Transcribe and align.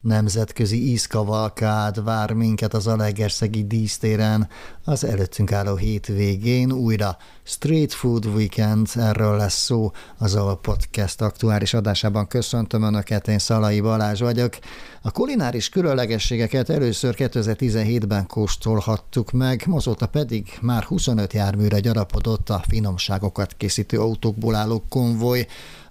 Nemzetközi 0.00 0.90
ízkavalkád 0.90 2.04
vár 2.04 2.32
minket 2.32 2.74
az 2.74 2.86
Alegerszegi 2.86 3.66
dísztéren 3.66 4.48
az 4.84 5.04
előttünk 5.04 5.52
álló 5.52 5.76
hétvégén 5.76 6.72
újra 6.72 7.16
Street 7.42 7.92
Food 7.92 8.26
Weekend, 8.26 8.88
erről 8.94 9.36
lesz 9.36 9.64
szó 9.64 9.92
az 10.18 10.34
a 10.34 10.58
podcast 10.62 11.20
aktuális 11.20 11.74
adásában. 11.74 12.26
Köszöntöm 12.26 12.82
Önöket, 12.82 13.28
én 13.28 13.38
Szalai 13.38 13.80
Balázs 13.80 14.20
vagyok. 14.20 14.58
A 15.02 15.10
kulináris 15.10 15.68
különlegességeket 15.68 16.70
először 16.70 17.14
2017-ben 17.18 18.26
kóstolhattuk 18.26 19.30
meg, 19.30 19.64
azóta 19.70 20.06
pedig 20.06 20.58
már 20.60 20.82
25 20.82 21.32
járműre 21.32 21.80
gyarapodott 21.80 22.50
a 22.50 22.62
finomságokat 22.68 23.54
készítő 23.56 23.98
autókból 23.98 24.54
álló 24.54 24.84
konvoj, 24.88 25.46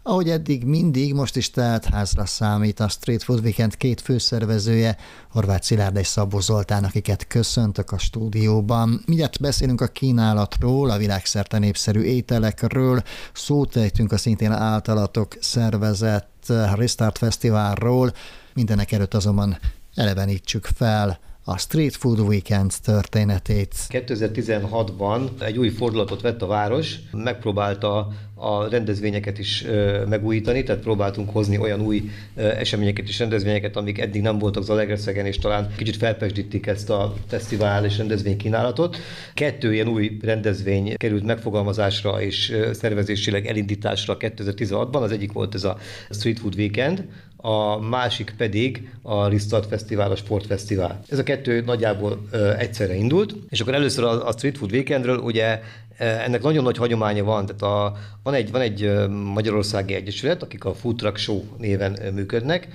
ahogy 0.10 0.30
eddig 0.30 0.64
mindig, 0.64 1.14
most 1.14 1.36
is 1.36 1.52
tehát 1.52 1.86
házra 1.86 2.26
számít 2.26 2.80
a 2.80 2.88
Street 2.88 3.24
Food 3.24 3.44
Weekend 3.44 3.78
két 3.78 4.02
főszervezője, 4.02 4.98
Horváth 5.32 5.64
Szilárd 5.64 5.96
és 5.96 6.08
Szabó 6.08 6.40
Zoltán, 6.40 6.84
akiket 6.84 7.28
köszöntök 7.28 7.92
a 7.92 7.98
stúdióban. 7.98 9.02
Mindjárt 9.06 9.40
beszélünk 9.40 9.82
a 9.82 9.88
kínálatról, 9.88 10.90
a 10.90 10.98
világszerte 10.98 11.58
népszerű 11.58 12.02
ételekről, 12.02 13.04
szót 13.34 13.76
ejtünk 13.76 14.12
a 14.12 14.18
szintén 14.18 14.52
általatok 14.52 15.38
szervezett 15.40 16.54
Restart 16.76 17.18
Fesztiválról, 17.18 18.14
mindenek 18.54 18.92
előtt 18.92 19.14
azonban 19.14 19.60
elevenítsük 19.96 20.66
fel 20.76 21.20
a 21.50 21.58
Street 21.58 21.96
Food 21.96 22.20
Weekend 22.20 22.74
történetét. 22.84 23.76
2016-ban 23.90 25.30
egy 25.40 25.58
új 25.58 25.70
fordulatot 25.70 26.22
vett 26.22 26.42
a 26.42 26.48
város, 26.48 26.96
megpróbálta 27.12 28.12
a 28.36 28.70
rendezvényeket 28.70 29.40
is 29.40 29.66
megújítani, 30.10 30.64
tehát 30.64 30.82
próbáltunk 30.82 31.30
hozni 31.30 31.58
olyan 31.58 31.82
új 31.82 32.10
eseményeket 32.36 33.08
és 33.08 33.20
rendezvényeket, 33.20 33.76
amik 33.76 34.00
eddig 34.00 34.22
nem 34.22 34.38
voltak 34.38 34.64
Zalegerszegen, 34.64 35.26
és 35.26 35.38
talán 35.38 35.74
kicsit 35.78 35.96
felpesdítik 35.96 36.68
ezt 36.68 36.90
a 36.90 37.14
fesztivál 37.28 37.86
és 37.86 37.98
rendezvény 37.98 38.38
kínálatot. 38.38 38.98
Kettő 39.34 39.74
ilyen 39.74 39.88
új 39.88 40.18
rendezvény 40.22 40.96
került 40.96 41.24
megfogalmazásra 41.24 42.22
és 42.22 42.58
szervezésileg 42.74 43.48
elindításra 43.48 44.18
2016-ban, 44.20 45.02
az 45.02 45.12
egyik 45.12 45.32
volt 45.32 45.56
ez 45.56 45.64
a 45.64 45.78
Street 46.10 46.40
Food 46.40 46.56
Weekend, 46.56 47.08
a 47.42 47.80
másik 47.80 48.34
pedig 48.38 48.90
a 49.02 49.28
Ristart 49.28 49.66
Fesztivál, 49.66 50.12
a 50.12 50.16
Sportfesztivál. 50.16 51.02
Ez 51.10 51.20
a 51.20 51.24
kettő 51.24 51.62
nagyjából 51.62 52.28
egyszerre 52.58 52.96
indult, 52.96 53.36
és 53.50 53.60
akkor 53.60 53.74
először 53.74 54.04
a, 54.04 54.28
a 54.28 54.32
Street 54.32 54.58
Food 54.58 54.72
Weekendről 54.72 55.18
ugye 55.18 55.62
ennek 55.98 56.42
nagyon 56.42 56.64
nagy 56.64 56.78
hagyománya 56.78 57.24
van, 57.24 57.46
tehát 57.46 57.62
a, 57.62 57.98
van, 58.24 58.34
egy, 58.34 58.52
van 58.52 58.62
egy 58.62 59.08
Magyarországi 59.10 59.94
Egyesület, 59.94 60.44
akik 60.44 60.66
a 60.66 60.74
Food 60.74 60.96
Truck 60.96 61.18
Show 61.18 61.44
néven 61.58 62.00
működnek, 62.14 62.68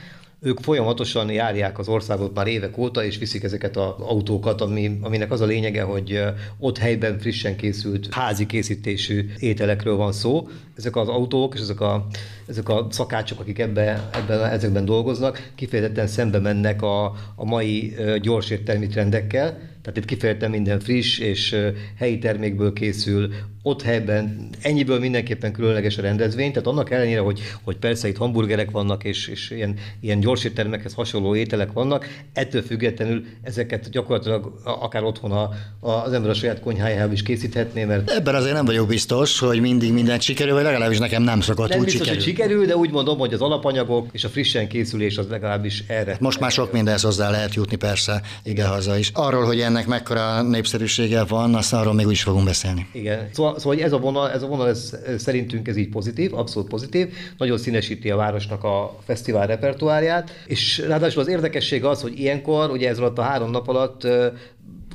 ők 0.44 0.60
folyamatosan 0.60 1.30
járják 1.30 1.78
az 1.78 1.88
országot 1.88 2.34
már 2.34 2.46
évek 2.46 2.78
óta, 2.78 3.04
és 3.04 3.18
viszik 3.18 3.42
ezeket 3.42 3.76
az 3.76 3.92
autókat, 3.98 4.60
ami, 4.60 4.98
aminek 5.00 5.30
az 5.30 5.40
a 5.40 5.46
lényege, 5.46 5.82
hogy 5.82 6.22
ott 6.58 6.78
helyben 6.78 7.18
frissen 7.18 7.56
készült 7.56 8.14
házi 8.14 8.46
készítésű 8.46 9.26
ételekről 9.38 9.96
van 9.96 10.12
szó. 10.12 10.48
Ezek 10.76 10.96
az 10.96 11.08
autók 11.08 11.54
és 11.54 11.60
ezek 11.60 11.80
a, 11.80 12.06
ezek 12.46 12.68
a 12.68 12.86
szakácsok, 12.90 13.40
akik 13.40 13.58
ebbe, 13.58 14.10
ebben, 14.12 14.44
ezekben 14.44 14.84
dolgoznak, 14.84 15.50
kifejezetten 15.54 16.06
szembe 16.06 16.38
mennek 16.38 16.82
a, 16.82 17.04
a 17.36 17.44
mai 17.44 17.94
gyors 18.20 18.50
értelmi 18.50 18.86
trendekkel, 18.86 19.73
tehát 19.84 19.98
itt 19.98 20.04
kifejezetten 20.04 20.50
minden 20.50 20.80
friss 20.80 21.18
és 21.18 21.56
helyi 21.98 22.18
termékből 22.18 22.72
készül, 22.72 23.32
ott 23.66 23.82
helyben 23.82 24.48
ennyiből 24.60 24.98
mindenképpen 24.98 25.52
különleges 25.52 25.98
a 25.98 26.02
rendezvény, 26.02 26.52
tehát 26.52 26.66
annak 26.66 26.90
ellenére, 26.90 27.20
hogy, 27.20 27.40
hogy 27.62 27.76
persze 27.76 28.08
itt 28.08 28.16
hamburgerek 28.16 28.70
vannak, 28.70 29.04
és, 29.04 29.28
és 29.28 29.50
ilyen, 29.50 29.74
ilyen 30.00 30.20
gyors 30.20 30.44
éttermekhez 30.44 30.94
hasonló 30.94 31.34
ételek 31.34 31.72
vannak, 31.72 32.06
ettől 32.32 32.62
függetlenül 32.62 33.24
ezeket 33.42 33.90
gyakorlatilag 33.90 34.60
akár 34.64 35.02
otthon 35.02 35.32
a, 35.32 35.50
a, 35.80 35.90
az 35.90 36.12
ember 36.12 36.30
a 36.30 36.34
saját 36.34 36.60
konyhájával 36.60 37.12
is 37.12 37.22
készíthetné, 37.22 37.84
mert... 37.84 38.10
Ebben 38.10 38.34
azért 38.34 38.54
nem 38.54 38.64
vagyok 38.64 38.88
biztos, 38.88 39.38
hogy 39.38 39.60
mindig 39.60 39.92
minden 39.92 40.20
sikerül, 40.20 40.54
vagy 40.54 40.64
legalábbis 40.64 40.98
nekem 40.98 41.22
nem 41.22 41.40
szokott 41.40 41.68
nem 41.68 41.78
úgy 41.78 41.84
biztos, 41.84 42.06
sikerül. 42.06 42.22
hogy 42.22 42.32
sikerül, 42.32 42.66
de 42.66 42.76
úgy 42.76 42.90
mondom, 42.90 43.18
hogy 43.18 43.32
az 43.32 43.40
alapanyagok 43.40 44.08
és 44.12 44.24
a 44.24 44.28
frissen 44.28 44.68
készülés 44.68 45.18
az 45.18 45.26
legalábbis 45.28 45.84
erre. 45.86 46.16
Most 46.20 46.40
már 46.40 46.50
sok 46.50 46.72
mindenhez 46.72 47.02
hozzá 47.02 47.30
lehet 47.30 47.54
jutni 47.54 47.76
persze 47.76 48.22
ide-haza 48.42 48.98
is. 48.98 49.10
Arról, 49.14 49.44
hogy 49.44 49.58
ennek 49.74 49.86
mekkora 49.86 50.42
népszerűsége 50.42 51.24
van, 51.24 51.54
azt 51.54 51.72
arról 51.72 51.92
még 51.92 52.06
úgy 52.06 52.12
is 52.12 52.22
fogunk 52.22 52.44
beszélni. 52.44 52.86
Igen. 52.92 53.28
Szóval 53.32 53.58
szóval 53.58 53.80
ez 53.80 53.92
a 53.92 53.98
vonal, 53.98 54.30
ez 54.30 54.42
a 54.42 54.46
vonal 54.46 54.68
ez, 54.68 54.96
szerintünk 55.18 55.68
ez 55.68 55.76
így 55.76 55.88
pozitív, 55.88 56.34
abszolút 56.34 56.68
pozitív, 56.68 57.08
nagyon 57.38 57.58
színesíti 57.58 58.10
a 58.10 58.16
városnak 58.16 58.64
a 58.64 58.98
fesztivál 59.04 59.46
repertoárját, 59.46 60.30
és 60.46 60.78
ráadásul 60.78 61.20
az 61.20 61.28
érdekesség 61.28 61.84
az, 61.84 62.02
hogy 62.02 62.18
ilyenkor, 62.18 62.70
ugye 62.70 62.88
ez 62.88 62.98
alatt 62.98 63.18
a 63.18 63.22
három 63.22 63.50
nap 63.50 63.68
alatt 63.68 64.06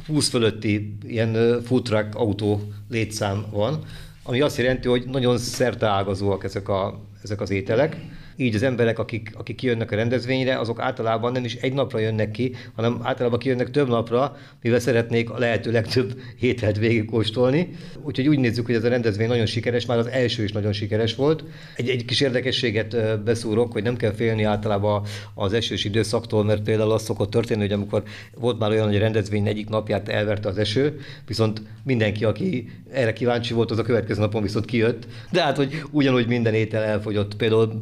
20 0.08 0.30
fölötti 0.30 0.98
ilyen 1.08 1.62
truck 1.64 2.16
autó 2.16 2.62
létszám 2.90 3.46
van, 3.52 3.80
ami 4.24 4.42
azt 4.42 4.58
jelenti, 4.58 4.88
hogy 4.88 5.04
nagyon 5.12 5.38
szerteágazóak 5.38 6.44
ezek, 6.44 6.70
a, 6.70 7.00
ezek 7.24 7.42
az 7.42 7.50
ételek 7.50 7.98
így 8.40 8.56
az 8.56 8.64
emberek, 8.64 9.00
akik, 9.00 9.32
akik 9.38 9.56
kijönnek 9.56 9.92
a 9.92 9.96
rendezvényre, 9.96 10.60
azok 10.60 10.80
általában 10.80 11.32
nem 11.32 11.44
is 11.44 11.56
egy 11.56 11.74
napra 11.74 12.00
jönnek 12.00 12.32
ki, 12.32 12.56
hanem 12.76 13.00
általában 13.04 13.40
kijönnek 13.40 13.72
több 13.72 13.88
napra, 13.88 14.38
mivel 14.62 14.80
szeretnék 14.80 15.30
a 15.30 15.38
lehető 15.38 15.72
legtöbb 15.72 16.20
ételt 16.40 16.78
végigkóstolni. 16.78 17.70
Úgyhogy 18.04 18.28
úgy 18.28 18.40
nézzük, 18.40 18.66
hogy 18.66 18.76
ez 18.76 18.84
a 18.84 18.90
rendezvény 18.90 19.28
nagyon 19.28 19.46
sikeres, 19.46 19.86
már 19.86 19.98
az 19.98 20.08
első 20.08 20.44
is 20.44 20.52
nagyon 20.52 20.74
sikeres 20.74 21.16
volt. 21.16 21.44
Egy, 21.76 21.90
egy 21.90 22.06
kis 22.06 22.22
érdekességet 22.22 23.24
beszúrok, 23.24 23.72
hogy 23.72 23.84
nem 23.84 23.98
kell 23.98 24.14
félni 24.14 24.44
általában 24.44 25.04
az 25.34 25.54
esős 25.54 25.86
időszaktól, 25.86 26.44
mert 26.44 26.62
például 26.62 26.92
az 26.92 27.04
szokott 27.04 27.30
történni, 27.30 27.62
hogy 27.62 27.72
amikor 27.72 28.04
volt 28.36 28.60
már 28.60 28.70
olyan, 28.70 28.88
hogy 28.88 28.96
a 28.96 29.00
rendezvény 29.00 29.48
egyik 29.48 29.70
napját 29.70 30.10
elverte 30.10 30.50
az 30.50 30.58
eső, 30.58 31.00
viszont 31.28 31.62
mindenki, 31.84 32.26
aki 32.26 32.70
erre 32.92 33.14
kíváncsi 33.14 33.54
volt, 33.54 33.72
az 33.72 33.78
a 33.78 33.84
következő 33.84 34.20
napon 34.20 34.42
viszont 34.42 34.66
kijött. 34.66 35.08
De 35.32 35.44
hát, 35.44 35.56
hogy 35.56 35.82
ugyanúgy 35.92 36.28
minden 36.28 36.54
étel 36.54 36.84
elfogyott. 36.84 37.36
Például 37.36 37.78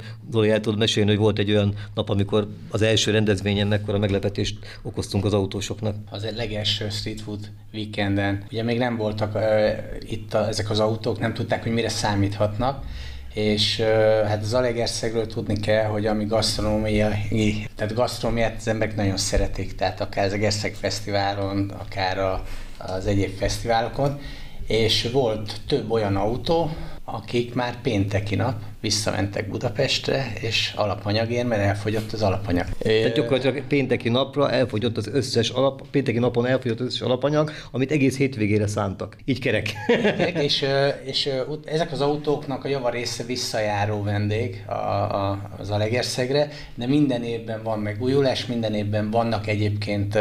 el 0.50 0.60
tudod 0.60 0.80
mesélni, 0.80 1.10
hogy 1.10 1.20
volt 1.20 1.40
egy 1.40 1.52
olyan 1.52 1.74
nap, 1.94 2.10
amikor 2.10 2.48
az 2.70 2.82
első 2.82 3.12
rendezvényen 3.12 3.68
mekkora 3.68 3.98
meglepetést 3.98 4.80
okoztunk 4.82 5.26
az 5.26 5.34
autósoknak. 5.34 5.96
Az 6.10 6.24
egy 6.24 6.36
legelső 6.36 6.90
street 6.90 7.22
food 7.22 7.50
weekenden. 7.74 8.44
Ugye 8.52 8.64
még 8.64 8.78
nem 8.78 8.98
voltak 8.98 9.36
uh, 9.36 9.42
itt 10.00 10.34
a, 10.34 10.48
ezek 10.48 10.70
az 10.70 10.80
autók, 10.80 11.20
nem 11.20 11.34
tudták, 11.34 11.64
hogy 11.64 11.72
mire 11.72 11.90
számíthatnak, 11.90 12.84
és 13.34 13.80
hát 14.28 14.42
az 14.42 14.54
Alegerszegről 14.54 15.28
tudni 15.28 15.60
kell, 15.60 15.86
hogy 15.86 16.06
ami 16.06 16.26
gasztronómiai, 16.26 17.68
tehát 17.76 17.94
gasztronómiát 17.94 18.56
az 18.58 18.68
emberek 18.68 18.96
nagyon 18.96 19.18
szeretik, 19.18 19.76
tehát 19.76 20.02
akár 20.02 20.26
az 20.26 20.34
Egerszeg 20.34 20.74
Fesztiválon, 20.74 21.70
akár 21.70 22.18
a, 22.20 22.44
az 22.78 23.06
egyéb 23.06 23.38
fesztiválokon, 23.38 24.20
és 24.68 25.10
volt 25.12 25.62
több 25.68 25.92
olyan 25.92 26.16
autó, 26.16 26.70
akik 27.06 27.54
már 27.54 27.82
pénteki 27.82 28.36
nap 28.36 28.62
visszamentek 28.88 29.50
Budapestre, 29.50 30.34
és 30.42 30.74
alapanyagért, 30.76 31.48
mert 31.48 31.62
elfogyott 31.62 32.12
az 32.12 32.22
alapanyag. 32.22 32.66
Tehát 32.78 33.16
gyakorlatilag 33.16 33.62
pénteki 33.68 34.10
napra 34.10 34.52
elfogyott 34.52 34.98
az 34.98 35.08
összes 35.08 35.50
alap, 35.50 35.88
pénteki 35.92 36.20
napon 36.20 36.46
elfogyott 36.46 36.80
az 36.80 36.86
összes 36.86 37.02
alapanyag, 37.02 37.52
amit 37.72 37.92
egész 37.92 38.18
hétvégére 38.18 38.68
szántak. 38.68 39.18
Így 39.26 39.40
kerek. 39.40 39.74
és, 40.48 40.66
és 41.04 41.30
ezek 41.66 41.92
az 41.92 42.02
autóknak 42.02 42.64
a 42.64 42.68
java 42.68 42.90
része 42.90 43.24
visszajáró 43.24 44.04
vendég 44.04 44.64
a, 44.68 44.72
a, 44.72 45.50
az 45.58 45.70
Alegerszegre, 45.70 46.50
de 46.76 46.88
minden 46.88 47.24
évben 47.24 47.64
van 47.64 47.80
megújulás, 47.80 48.46
minden 48.46 48.74
évben 48.74 49.12
vannak 49.12 49.48
egyébként 49.48 50.16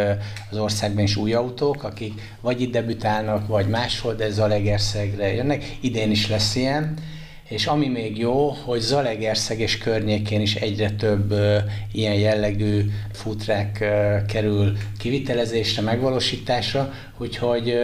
az 0.50 0.58
országban 0.58 1.04
is 1.04 1.16
új 1.16 1.32
autók, 1.32 1.82
akik 1.82 2.12
vagy 2.40 2.60
itt 2.60 2.72
debütálnak, 2.72 3.46
vagy 3.46 3.68
máshol, 3.68 4.14
de 4.14 4.30
Zalegerszegre 4.30 5.34
jönnek. 5.34 5.76
Idén 5.80 6.10
is 6.10 6.28
lesz 6.28 6.56
ilyen 6.56 6.94
és 7.48 7.66
ami 7.66 7.88
még 7.88 8.18
jó, 8.18 8.48
hogy 8.48 8.80
Zalegerszeg 8.80 9.60
és 9.60 9.78
környékén 9.78 10.40
is 10.40 10.54
egyre 10.54 10.90
több 10.90 11.32
uh, 11.32 11.56
ilyen 11.92 12.14
jellegű 12.14 12.90
futrák 13.12 13.84
kerül 14.28 14.76
kivitelezésre, 14.98 15.82
megvalósításra, 15.82 16.92
úgyhogy 17.18 17.74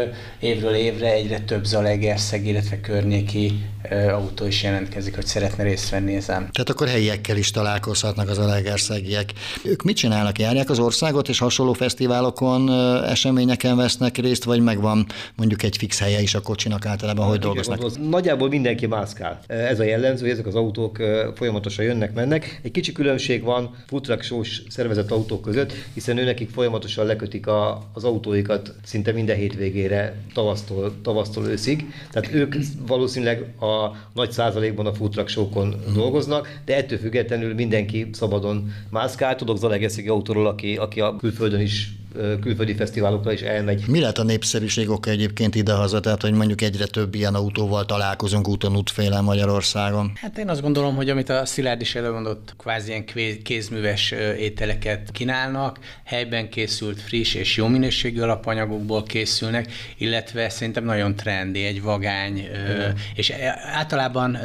évről 0.41 0.75
évre 0.75 1.13
egyre 1.13 1.41
több 1.41 1.65
Zalegerszeg, 1.65 2.47
illetve 2.47 2.81
környéki 2.81 3.53
autó 3.91 4.47
is 4.47 4.63
jelentkezik, 4.63 5.15
hogy 5.15 5.27
szeretne 5.27 5.63
részt 5.63 5.91
venni 5.91 6.15
ezen. 6.15 6.37
Tehát 6.53 6.71
akkor 6.71 6.89
helyiekkel 6.89 7.37
is 7.37 7.51
találkozhatnak 7.51 8.29
az 8.29 8.37
Zalegerszegiek. 8.37 9.33
Ők 9.65 9.83
mit 9.83 9.97
csinálnak? 9.97 10.39
Járják 10.39 10.71
az 10.71 10.79
országot, 10.79 11.29
és 11.29 11.39
hasonló 11.39 11.73
fesztiválokon, 11.73 12.71
eseményeken 13.05 13.77
vesznek 13.77 14.17
részt, 14.17 14.45
vagy 14.45 14.61
megvan 14.61 15.07
mondjuk 15.37 15.63
egy 15.63 15.77
fix 15.77 16.01
helye 16.01 16.21
is 16.21 16.35
a 16.35 16.41
kocsinak 16.41 16.87
általában, 16.87 17.27
hogy 17.27 17.39
dolgoznak? 17.39 18.09
Nagyjából 18.09 18.49
mindenki 18.49 18.87
mászkál 18.87 19.41
ez 19.47 19.81
a 19.81 19.85
jellemző, 19.85 20.23
hogy 20.23 20.33
ezek 20.33 20.47
az 20.47 20.55
autók 20.55 20.99
folyamatosan 21.35 21.85
jönnek, 21.85 22.15
mennek. 22.15 22.61
Egy 22.63 22.71
kicsi 22.71 22.93
különbség 22.93 23.43
van 23.43 23.75
foodtruck 23.87 24.23
sós 24.23 24.63
szervezett 24.69 25.11
autók 25.11 25.43
között, 25.43 25.73
hiszen 25.95 26.19
ő 26.19 26.25
nekik 26.25 26.51
folyamatosan 26.51 27.07
lekötik 27.07 27.47
a, 27.47 27.91
az 27.93 28.05
autóikat 28.05 28.75
szinte 28.85 29.13
minden 29.23 29.41
hétvégére, 29.41 30.15
tavasztól, 30.35 30.93
tavasztól 31.03 31.47
őszig. 31.47 31.93
Tehát 32.11 32.35
ők 32.35 32.55
valószínűleg 32.87 33.55
a 33.61 33.97
nagy 34.15 34.33
százalékban 34.33 34.87
a 34.87 34.95
foodtruck 34.95 35.29
sókon 35.29 35.75
dolgoznak, 35.95 36.61
de 36.65 36.77
ettől 36.77 36.99
függetlenül 36.99 37.55
mindenki 37.55 38.09
szabadon 38.13 38.73
mászkál. 38.91 39.37
Tudok 39.37 39.59
Zalegeszegi 39.59 40.09
autóról, 40.09 40.47
aki, 40.47 40.77
aki 40.77 41.01
a 41.01 41.17
külföldön 41.17 41.61
is 41.61 41.93
külföldi 42.41 42.75
fesztiválokra 42.75 43.33
is 43.33 43.41
elmegy. 43.41 43.85
Mi 43.87 44.01
lett 44.01 44.19
a 44.19 44.23
népszerűség 44.23 44.91
oka 44.91 45.11
egyébként 45.11 45.55
idehaza, 45.55 46.01
tehát 46.01 46.23
hogy 46.23 46.33
mondjuk 46.33 46.61
egyre 46.61 46.87
több 46.87 47.15
ilyen 47.15 47.35
autóval 47.35 47.85
találkozunk 47.85 48.49
úton 48.49 48.77
útféle 48.77 49.21
Magyarországon? 49.21 50.13
Hát 50.15 50.39
én 50.39 50.49
azt 50.49 50.61
gondolom, 50.61 50.97
hogy 50.97 51.11
amit 51.11 51.29
a 51.29 51.45
Szilárd 51.45 51.81
is 51.81 51.95
elmondott, 51.95 52.55
kvázi 52.59 52.89
ilyen 52.89 53.05
kézműves 53.43 54.11
ételeket 54.39 55.11
kínálnak, 55.13 55.79
helyben 56.05 56.49
készült 56.49 57.01
friss 57.01 57.35
és 57.35 57.57
jó 57.57 57.67
minőségű 57.67 58.21
alapanyagokból 58.21 59.03
készülnek, 59.03 59.73
illetve 59.99 60.49
szerintem 60.49 60.85
nagyon 60.85 61.17
trendi, 61.17 61.65
egy 61.65 61.83
vagány, 61.83 62.33
mm. 62.33 62.91
és 63.15 63.33
általában 63.73 64.39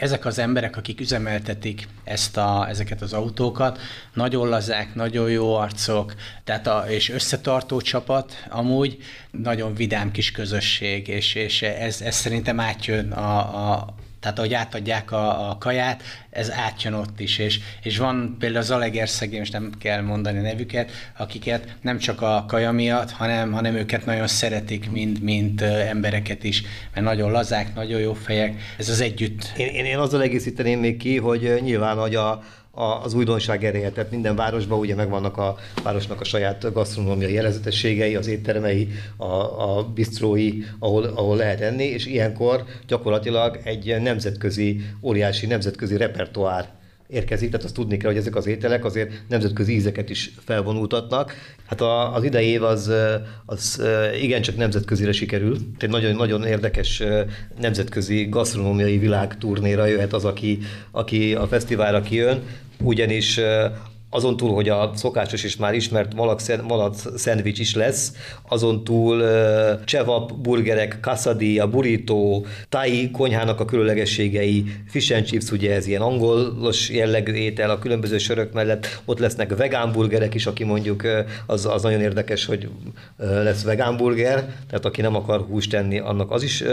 ezek 0.00 0.24
az 0.24 0.38
emberek, 0.38 0.76
akik 0.76 1.00
üzemeltetik 1.00 1.88
ezt 2.04 2.36
a, 2.36 2.66
ezeket 2.68 3.02
az 3.02 3.12
autókat, 3.12 3.78
nagyon 4.14 4.48
lazák, 4.48 4.94
nagyon 4.94 5.30
jó 5.30 5.54
arcok, 5.54 6.14
tehát 6.44 6.66
a, 6.66 6.84
és 6.88 7.08
összetartó 7.08 7.80
csapat 7.80 8.46
amúgy, 8.48 8.98
nagyon 9.30 9.74
vidám 9.74 10.10
kis 10.10 10.30
közösség, 10.30 11.08
és, 11.08 11.34
és 11.34 11.62
ez, 11.62 12.00
ez 12.00 12.14
szerintem 12.14 12.60
átjön 12.60 13.12
a, 13.12 13.38
a, 13.70 13.94
tehát 14.20 14.38
ahogy 14.38 14.54
átadják 14.54 15.12
a, 15.12 15.50
a 15.50 15.58
kaját, 15.58 16.02
ez 16.30 16.50
átjön 16.50 16.92
ott 16.92 17.20
is, 17.20 17.38
és, 17.38 17.60
és 17.82 17.98
van 17.98 18.36
például 18.38 18.62
az 18.62 18.70
Alegerszegi, 18.70 19.38
most 19.38 19.52
nem 19.52 19.70
kell 19.78 20.00
mondani 20.00 20.38
nevüket, 20.38 20.90
akiket 21.16 21.76
nem 21.80 21.98
csak 21.98 22.22
a 22.22 22.44
kaja 22.48 22.72
miatt, 22.72 23.10
hanem, 23.10 23.52
hanem 23.52 23.74
őket 23.74 24.06
nagyon 24.06 24.26
szeretik, 24.26 24.90
mint, 24.90 25.22
mint 25.22 25.60
embereket 25.62 26.44
is, 26.44 26.62
mert 26.94 27.06
nagyon 27.06 27.30
lazák, 27.30 27.74
nagyon 27.74 28.00
jó 28.00 28.12
fejek, 28.12 28.60
ez 28.78 28.88
az 28.88 29.00
együtt. 29.00 29.52
Én, 29.56 29.66
én, 29.66 29.84
én 29.84 29.98
azzal 29.98 30.22
egészíteném 30.22 30.80
még 30.80 30.96
ki, 30.96 31.16
hogy 31.16 31.58
nyilván, 31.62 31.96
hogy 31.96 32.14
a, 32.14 32.42
az 32.72 33.14
újdonság 33.14 33.64
ereje. 33.64 33.90
Tehát 33.90 34.10
minden 34.10 34.36
városban 34.36 34.78
ugye 34.78 34.94
megvannak 34.94 35.36
a 35.36 35.56
városnak 35.82 36.20
a 36.20 36.24
saját 36.24 36.72
gasztronómiai 36.72 37.32
jellegzetességei, 37.32 38.16
az 38.16 38.26
éttermei, 38.26 38.88
a, 39.16 39.24
a 39.76 39.84
bistrói, 39.94 40.52
ahol, 40.78 41.04
ahol 41.04 41.36
lehet 41.36 41.60
enni, 41.60 41.84
és 41.84 42.06
ilyenkor 42.06 42.64
gyakorlatilag 42.86 43.60
egy 43.64 43.96
nemzetközi, 44.00 44.80
óriási 45.02 45.46
nemzetközi 45.46 45.96
repertoár 45.96 46.79
érkezik, 47.10 47.50
tehát 47.50 47.64
azt 47.64 47.74
tudni 47.74 47.96
kell, 47.96 48.10
hogy 48.10 48.18
ezek 48.18 48.36
az 48.36 48.46
ételek 48.46 48.84
azért 48.84 49.10
nemzetközi 49.28 49.74
ízeket 49.74 50.10
is 50.10 50.32
felvonultatnak. 50.44 51.32
Hát 51.66 51.80
a, 51.80 52.14
az 52.14 52.24
idei 52.24 52.46
év 52.46 52.62
az, 52.62 52.92
az 53.46 53.82
igencsak 54.20 54.56
nemzetközire 54.56 55.12
sikerül. 55.12 55.56
Egy 55.78 55.88
nagyon, 55.88 56.16
nagyon 56.16 56.44
érdekes 56.44 57.02
nemzetközi 57.60 58.28
gasztronómiai 58.28 58.98
világturnéra 58.98 59.86
jöhet 59.86 60.12
az, 60.12 60.24
aki, 60.24 60.58
aki 60.90 61.34
a 61.34 61.46
fesztiválra 61.46 62.00
kijön, 62.00 62.42
ugyanis 62.82 63.40
azon 64.10 64.36
túl, 64.36 64.54
hogy 64.54 64.68
a 64.68 64.90
szokásos 64.94 65.44
és 65.44 65.56
már 65.56 65.74
ismert 65.74 66.14
malac 66.62 67.18
szendvics 67.20 67.58
is 67.58 67.74
lesz, 67.74 68.12
azon 68.48 68.84
túl 68.84 69.20
uh, 69.20 69.84
csevap, 69.84 70.34
burgerek, 70.34 70.98
quesadilla, 71.02 71.68
burrito, 71.68 72.42
thai 72.68 73.10
konyhának 73.10 73.60
a 73.60 73.64
különlegességei, 73.64 74.64
fish 74.86 75.14
and 75.14 75.24
chips, 75.24 75.50
ugye 75.50 75.74
ez 75.74 75.86
ilyen 75.86 76.00
angolos 76.00 76.90
jellegű 76.90 77.32
étel, 77.32 77.70
a 77.70 77.78
különböző 77.78 78.18
sörök 78.18 78.52
mellett 78.52 79.00
ott 79.04 79.18
lesznek 79.18 79.56
vegán 79.56 79.92
burgerek 79.92 80.34
is, 80.34 80.46
aki 80.46 80.64
mondjuk 80.64 81.02
az, 81.46 81.66
az 81.66 81.82
nagyon 81.82 82.00
érdekes, 82.00 82.44
hogy 82.44 82.68
lesz 83.16 83.62
vegán 83.62 83.96
burger, 83.96 84.34
tehát 84.68 84.84
aki 84.84 85.00
nem 85.00 85.16
akar 85.16 85.40
húst 85.40 85.70
tenni, 85.70 85.98
annak 85.98 86.30
az 86.30 86.42
is 86.42 86.64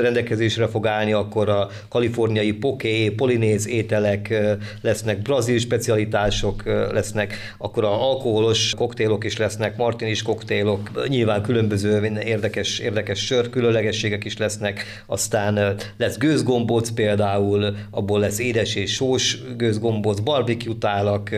rendelkezésre 0.00 0.66
fog 0.66 0.86
állni, 0.86 1.12
akkor 1.12 1.48
a 1.48 1.68
kaliforniai 1.88 2.52
poké, 2.52 3.10
polinéz 3.10 3.68
ételek 3.68 4.34
lesznek, 4.80 5.22
brazil 5.22 5.58
specialitások, 5.58 6.49
koktélok 6.50 6.92
lesznek, 6.92 7.34
akkor 7.58 7.84
a 7.84 8.08
alkoholos 8.08 8.74
koktélok 8.76 9.24
is 9.24 9.36
lesznek, 9.36 9.76
martinis 9.76 10.22
koktélok, 10.22 11.08
nyilván 11.08 11.42
különböző 11.42 12.04
érdekes, 12.24 12.78
érdekes 12.78 13.24
sör 13.24 13.50
különlegességek 13.50 14.24
is 14.24 14.36
lesznek, 14.36 15.02
aztán 15.06 15.76
lesz 15.96 16.18
gőzgombóc 16.18 16.90
például, 16.90 17.76
abból 17.90 18.20
lesz 18.20 18.38
édes 18.38 18.74
és 18.74 18.92
sós 18.92 19.38
gőzgombóc, 19.56 20.18
barbecue 20.18 20.74
tálak, 20.80 21.30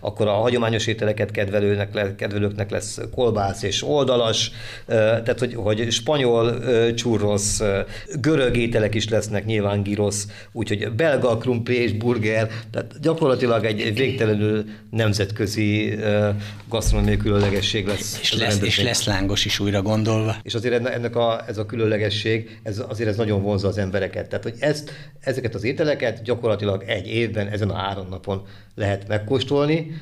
akkor 0.00 0.28
a 0.28 0.32
hagyományos 0.32 0.86
ételeket 0.86 1.30
kedvelőnek, 1.30 2.14
kedvelőknek 2.16 2.70
lesz 2.70 3.00
kolbász 3.14 3.62
és 3.62 3.82
oldalas, 3.82 4.50
tehát 4.86 5.38
hogy, 5.38 5.54
hogy 5.54 5.90
spanyol 5.90 6.54
churros, 6.94 7.58
görög 8.20 8.56
ételek 8.56 8.94
is 8.94 9.08
lesznek, 9.08 9.44
nyilván 9.44 9.82
gyrosz, 9.82 10.26
úgyhogy 10.52 10.92
belga 10.92 11.36
krumpli 11.38 11.82
és 11.82 11.92
burger, 11.92 12.48
tehát 12.70 13.00
gyakorlatilag 13.00 13.64
egy 13.64 13.94
végtelenül 13.94 14.53
nemzetközi 14.90 15.98
gasztronómiai 16.68 17.16
különlegesség 17.16 17.86
lesz. 17.86 18.18
És 18.20 18.34
lesz, 18.34 18.60
és 18.60 18.82
lesz 18.82 19.04
lángos 19.04 19.44
is 19.44 19.58
újra 19.58 19.82
gondolva. 19.82 20.36
És 20.42 20.54
azért 20.54 20.86
ennek 20.86 21.16
a, 21.16 21.44
ez 21.48 21.58
a 21.58 21.66
különlegesség, 21.66 22.58
ez, 22.62 22.82
azért 22.88 23.08
ez 23.08 23.16
nagyon 23.16 23.42
vonza 23.42 23.68
az 23.68 23.78
embereket. 23.78 24.28
Tehát, 24.28 24.44
hogy 24.44 24.54
ezt, 24.58 24.92
ezeket 25.20 25.54
az 25.54 25.64
ételeket 25.64 26.22
gyakorlatilag 26.22 26.82
egy 26.86 27.06
évben, 27.06 27.48
ezen 27.48 27.70
a 27.70 27.76
három 27.76 28.08
napon 28.08 28.46
lehet 28.74 29.08
megkóstolni, 29.08 30.00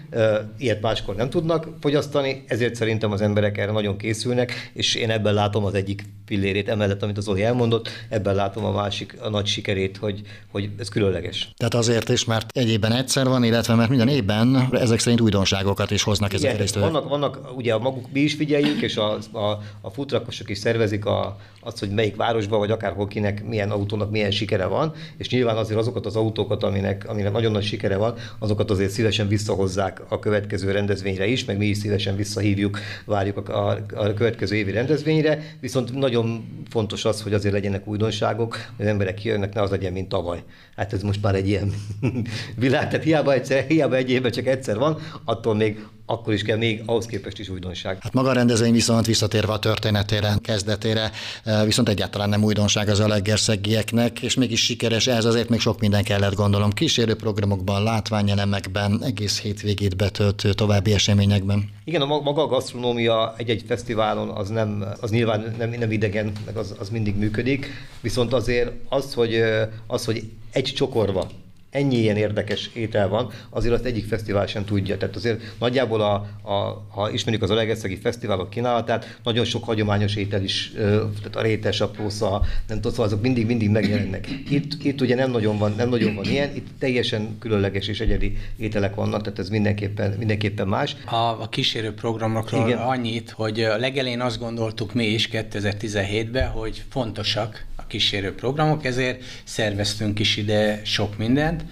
ilyet 0.58 0.80
máskor 0.80 1.14
nem 1.14 1.30
tudnak 1.30 1.68
fogyasztani, 1.80 2.44
ezért 2.46 2.74
szerintem 2.74 3.12
az 3.12 3.20
emberek 3.20 3.58
erre 3.58 3.72
nagyon 3.72 3.96
készülnek, 3.96 4.70
és 4.72 4.94
én 4.94 5.10
ebben 5.10 5.34
látom 5.34 5.64
az 5.64 5.74
egyik 5.74 6.04
pillérét, 6.26 6.68
emellett, 6.68 7.02
amit 7.02 7.16
az 7.16 7.24
Zoli 7.24 7.42
elmondott, 7.42 7.88
ebben 8.08 8.34
látom 8.34 8.64
a 8.64 8.70
másik, 8.70 9.16
a 9.20 9.28
nagy 9.28 9.46
sikerét, 9.46 9.96
hogy, 9.96 10.20
hogy 10.50 10.70
ez 10.78 10.88
különleges. 10.88 11.50
Tehát 11.56 11.74
azért 11.74 12.08
is, 12.08 12.24
mert 12.24 12.56
egy 12.56 12.68
évben 12.68 12.92
egyszer 12.92 13.26
van, 13.26 13.44
illetve 13.44 13.74
mert 13.74 13.88
minden 13.88 14.08
évben 14.08 14.68
ezek 14.72 14.98
szerint 14.98 15.20
újdonságokat 15.20 15.90
is 15.90 16.02
hoznak 16.02 16.32
ezek 16.32 16.60
a 16.74 16.78
vannak, 16.78 17.08
vannak, 17.08 17.56
ugye 17.56 17.76
maguk 17.76 18.12
mi 18.12 18.20
is 18.20 18.34
figyeljük, 18.34 18.82
és 18.82 18.96
a, 18.96 19.18
a, 19.32 19.58
a 19.80 19.90
futrakosok 19.90 20.50
is 20.50 20.58
szervezik 20.58 21.04
a, 21.04 21.36
azt, 21.60 21.78
hogy 21.78 21.90
melyik 21.90 22.16
városban, 22.16 22.58
vagy 22.58 22.70
akárhol 22.70 23.06
kinek 23.06 23.44
milyen 23.44 23.70
autónak 23.70 24.10
milyen 24.10 24.30
sikere 24.30 24.66
van, 24.66 24.92
és 25.16 25.28
nyilván 25.28 25.56
azért 25.56 25.78
azokat 25.78 26.06
az 26.06 26.16
autókat, 26.16 26.62
aminek, 26.62 27.08
aminek 27.08 27.32
nagyon 27.32 27.52
nagy 27.52 27.64
sikere 27.64 27.96
van, 27.96 28.14
azokat 28.38 28.61
azért 28.70 28.90
szívesen 28.90 29.28
visszahozzák 29.28 30.00
a 30.08 30.18
következő 30.18 30.70
rendezvényre 30.70 31.26
is, 31.26 31.44
meg 31.44 31.58
mi 31.58 31.66
is 31.66 31.78
szívesen 31.78 32.16
visszahívjuk, 32.16 32.78
várjuk 33.04 33.48
a, 33.48 33.68
a, 33.94 34.14
következő 34.14 34.56
évi 34.56 34.70
rendezvényre, 34.70 35.56
viszont 35.60 35.94
nagyon 35.94 36.44
fontos 36.70 37.04
az, 37.04 37.22
hogy 37.22 37.34
azért 37.34 37.54
legyenek 37.54 37.86
újdonságok, 37.86 38.52
hogy 38.52 38.84
az 38.84 38.90
emberek 38.90 39.14
kijönnek, 39.14 39.54
ne 39.54 39.62
az 39.62 39.70
legyen, 39.70 39.92
mint 39.92 40.08
tavaly. 40.08 40.42
Hát 40.76 40.92
ez 40.92 41.02
most 41.02 41.22
már 41.22 41.34
egy 41.34 41.48
ilyen 41.48 41.72
világ, 42.56 42.88
tehát 42.88 43.04
hiába, 43.04 43.32
egyszer, 43.32 43.64
hiába 43.68 43.96
egy 43.96 44.10
évben 44.10 44.30
csak 44.30 44.46
egyszer 44.46 44.78
van, 44.78 44.98
attól 45.24 45.54
még 45.54 45.86
akkor 46.06 46.32
is 46.32 46.42
kell 46.42 46.56
még 46.56 46.82
ahhoz 46.86 47.06
képest 47.06 47.38
is 47.38 47.48
újdonság. 47.48 47.98
Hát 48.00 48.12
maga 48.12 48.28
a 48.28 48.32
rendezvény 48.32 48.72
viszont 48.72 49.06
visszatérve 49.06 49.52
a 49.52 49.58
történetére, 49.58 50.34
kezdetére, 50.42 51.10
eh, 51.44 51.64
viszont 51.64 51.88
egyáltalán 51.88 52.28
nem 52.28 52.44
újdonság 52.44 52.88
az 52.88 53.00
Alegerszegieknek, 53.00 54.22
és 54.22 54.34
mégis 54.34 54.64
sikeres 54.64 55.06
ez, 55.06 55.24
azért 55.24 55.48
még 55.48 55.60
sok 55.60 55.80
minden 55.80 56.04
kellett 56.04 56.34
gondolom. 56.34 56.70
Kísérő 56.70 57.14
programokban, 57.14 57.82
látványelemekben, 57.82 59.02
egész 59.04 59.40
hétvégét 59.40 59.96
betöltő 59.96 60.52
további 60.52 60.92
eseményekben. 60.92 61.70
Igen, 61.84 62.00
a 62.00 62.06
maga 62.06 62.42
a 62.42 62.46
gasztronómia 62.46 63.34
egy-egy 63.36 63.64
fesztiválon 63.66 64.28
az, 64.28 64.48
nem, 64.48 64.84
az 65.00 65.10
nyilván 65.10 65.54
nem, 65.58 65.70
nem 65.70 65.90
idegen, 65.90 66.32
meg 66.46 66.56
az, 66.56 66.74
az 66.78 66.88
mindig 66.88 67.16
működik, 67.16 67.66
viszont 68.00 68.32
azért 68.32 68.70
az, 68.88 69.14
hogy, 69.14 69.34
eh, 69.34 69.68
az, 69.86 70.04
hogy 70.04 70.22
egy 70.52 70.72
csokorba 70.74 71.28
ennyi 71.72 71.96
ilyen 71.96 72.16
érdekes 72.16 72.70
étel 72.74 73.08
van, 73.08 73.30
azért 73.50 73.74
azt 73.74 73.84
egyik 73.84 74.06
fesztivál 74.06 74.46
sem 74.46 74.64
tudja. 74.64 74.96
Tehát 74.96 75.16
azért 75.16 75.40
nagyjából, 75.58 76.00
a, 76.00 76.14
a, 76.52 76.86
ha 76.88 77.10
ismerjük 77.10 77.42
az 77.42 77.50
Alegeszegi 77.50 77.96
Fesztiválok 77.96 78.50
kínálatát, 78.50 79.18
nagyon 79.22 79.44
sok 79.44 79.64
hagyományos 79.64 80.14
étel 80.14 80.42
is, 80.42 80.72
tehát 80.76 81.36
a 81.36 81.42
rétes, 81.42 81.80
a 81.80 81.88
prósza, 81.88 82.42
nem 82.66 82.76
tudom, 82.76 82.90
szóval 82.90 83.06
azok 83.06 83.22
mindig, 83.22 83.46
mindig 83.46 83.70
megjelennek. 83.70 84.28
Itt, 84.48 84.84
itt 84.84 85.00
ugye 85.00 85.14
nem 85.14 85.30
nagyon, 85.30 85.58
van, 85.58 85.74
nem 85.76 85.88
nagyon 85.88 86.14
van 86.14 86.24
ilyen, 86.24 86.54
itt 86.54 86.66
teljesen 86.78 87.36
különleges 87.38 87.88
és 87.88 88.00
egyedi 88.00 88.36
ételek 88.56 88.94
vannak, 88.94 89.22
tehát 89.22 89.38
ez 89.38 89.48
mindenképpen, 89.48 90.14
mindenképpen 90.18 90.68
más. 90.68 90.96
A, 91.04 91.16
a 91.16 91.48
kísérő 91.50 91.94
programokról 91.94 92.68
Igen. 92.68 92.78
annyit, 92.78 93.30
hogy 93.30 93.66
legelén 93.78 94.20
azt 94.20 94.38
gondoltuk 94.38 94.94
mi 94.94 95.06
is 95.06 95.28
2017-ben, 95.32 96.48
hogy 96.48 96.82
fontosak 96.88 97.64
kísérő 97.92 98.34
programok, 98.34 98.84
ezért 98.84 99.22
szerveztünk 99.44 100.18
is 100.18 100.36
ide 100.36 100.80
sok 100.84 101.18
mindent. 101.18 101.64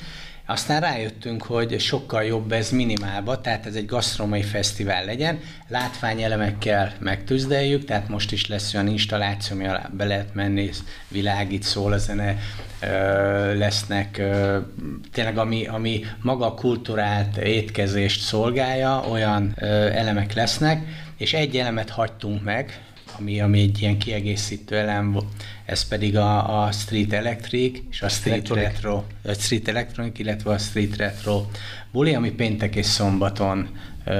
Aztán 0.46 0.80
rájöttünk, 0.80 1.42
hogy 1.42 1.80
sokkal 1.80 2.24
jobb 2.24 2.52
ez 2.52 2.70
minimálba, 2.70 3.40
tehát 3.40 3.66
ez 3.66 3.74
egy 3.74 3.86
gasztromai 3.86 4.42
fesztivál 4.42 5.04
legyen, 5.04 5.40
látványelemekkel 5.68 6.92
megtűzdeljük, 6.98 7.84
tehát 7.84 8.08
most 8.08 8.32
is 8.32 8.46
lesz 8.46 8.74
olyan 8.74 8.88
installáció, 8.88 9.56
ami 9.56 9.66
alá 9.66 9.90
be 9.92 10.04
lehet 10.04 10.34
menni, 10.34 10.70
világít, 11.08 11.62
szól 11.62 11.92
a 11.92 11.98
zene, 11.98 12.38
lesznek 13.54 14.22
tényleg, 15.12 15.38
ami, 15.38 15.66
ami 15.66 16.04
maga 16.22 16.46
a 16.46 16.54
kulturált 16.54 17.36
étkezést 17.36 18.20
szolgálja, 18.20 19.04
olyan 19.10 19.54
elemek 19.92 20.34
lesznek, 20.34 20.86
és 21.16 21.32
egy 21.32 21.56
elemet 21.56 21.90
hagytunk 21.90 22.44
meg, 22.44 22.80
ami, 23.20 23.40
ami 23.40 23.60
egy 23.60 23.82
ilyen 23.82 23.98
kiegészítő 23.98 24.76
elem, 24.76 25.16
ez 25.64 25.88
pedig 25.88 26.16
a, 26.16 26.62
a 26.64 26.72
Street 26.72 27.12
Electric 27.12 27.78
és 27.90 28.02
a 28.02 28.08
Street 28.08 28.34
Electronic. 28.34 28.64
Retro, 28.64 29.02
a 29.24 29.32
Street 29.32 29.68
Electronic, 29.68 30.18
illetve 30.18 30.50
a 30.50 30.58
Street 30.58 30.96
Retro 30.96 31.46
buli, 31.92 32.14
ami 32.14 32.30
péntek 32.30 32.76
és 32.76 32.86
szombaton 32.86 33.68
ö, 34.04 34.12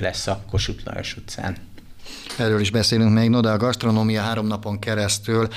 lesz 0.00 0.26
a 0.26 0.44
Kossuth 0.50 0.82
Lajos 0.84 1.16
utcán. 1.16 1.56
Erről 2.38 2.60
is 2.60 2.70
beszélünk 2.70 3.12
még, 3.12 3.28
no 3.28 3.40
de 3.40 3.50
a 3.50 3.56
gasztronómia 3.56 4.22
három 4.22 4.46
napon 4.46 4.78
keresztül 4.78 5.48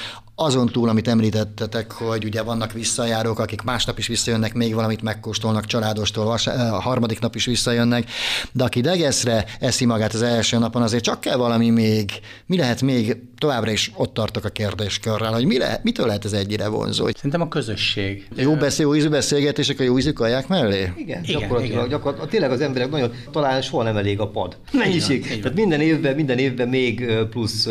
azon 0.42 0.68
túl, 0.68 0.90
amit 0.90 1.08
említettetek, 1.08 1.92
hogy 1.92 2.26
ugye 2.26 2.42
vannak 2.42 2.72
visszajárók, 2.72 3.40
akik 3.40 3.62
másnap 3.62 3.98
is 3.98 4.08
visszajönnek, 4.08 4.54
még 4.54 4.74
valamit 4.74 5.02
megkóstolnak 5.02 5.66
családostól, 5.66 6.38
a 6.56 6.82
harmadik 6.82 7.20
nap 7.20 7.36
is 7.36 7.46
visszajönnek, 7.46 8.10
de 8.52 8.64
aki 8.64 8.82
degeszre 8.82 9.46
eszi 9.60 9.86
magát 9.86 10.14
az 10.14 10.22
első 10.22 10.58
napon, 10.58 10.82
azért 10.82 11.04
csak 11.04 11.20
kell 11.20 11.38
valami 11.38 11.70
még, 11.70 12.12
mi 12.46 12.58
lehet 12.58 12.82
még, 12.82 13.18
továbbra 13.38 13.72
is 13.72 13.92
ott 13.96 14.14
tartok 14.14 14.44
a 14.44 14.50
kérdéskörrel, 14.50 15.34
hogy 15.34 15.46
mi 15.46 15.58
lehet, 15.58 15.84
mitől 15.84 16.06
lehet 16.06 16.26
ez 16.26 16.34
egyre 16.34 16.68
vonzó? 16.68 17.08
Szerintem 17.16 17.42
a 17.42 17.48
közösség. 17.48 18.28
Jó 18.36 18.56
beszél, 18.56 18.86
jó 18.86 18.96
ízű 18.96 19.10
beszélgetések 19.10 19.80
a 19.80 19.84
jó 19.84 19.98
ízű 19.98 20.12
kaják 20.12 20.48
mellé? 20.48 20.80
Igen, 20.80 20.94
igen 20.98 21.24
gyakorlatilag, 21.24 21.86
igen. 21.86 21.90
gyakorlatilag, 21.90 22.30
tényleg 22.30 22.52
az 22.52 22.62
emberek 22.62 22.90
nagyon, 22.90 23.12
talán 23.32 23.62
soha 23.62 23.84
nem 23.84 23.98
elég 23.98 24.20
a 24.20 24.28
pad. 24.28 24.58
Mennyiség. 24.72 25.40
Tehát 25.42 25.58
minden 25.58 25.82
évben, 25.82 26.16
minden 26.16 26.38
évben 26.38 26.68
még 26.68 27.06
plusz 27.30 27.70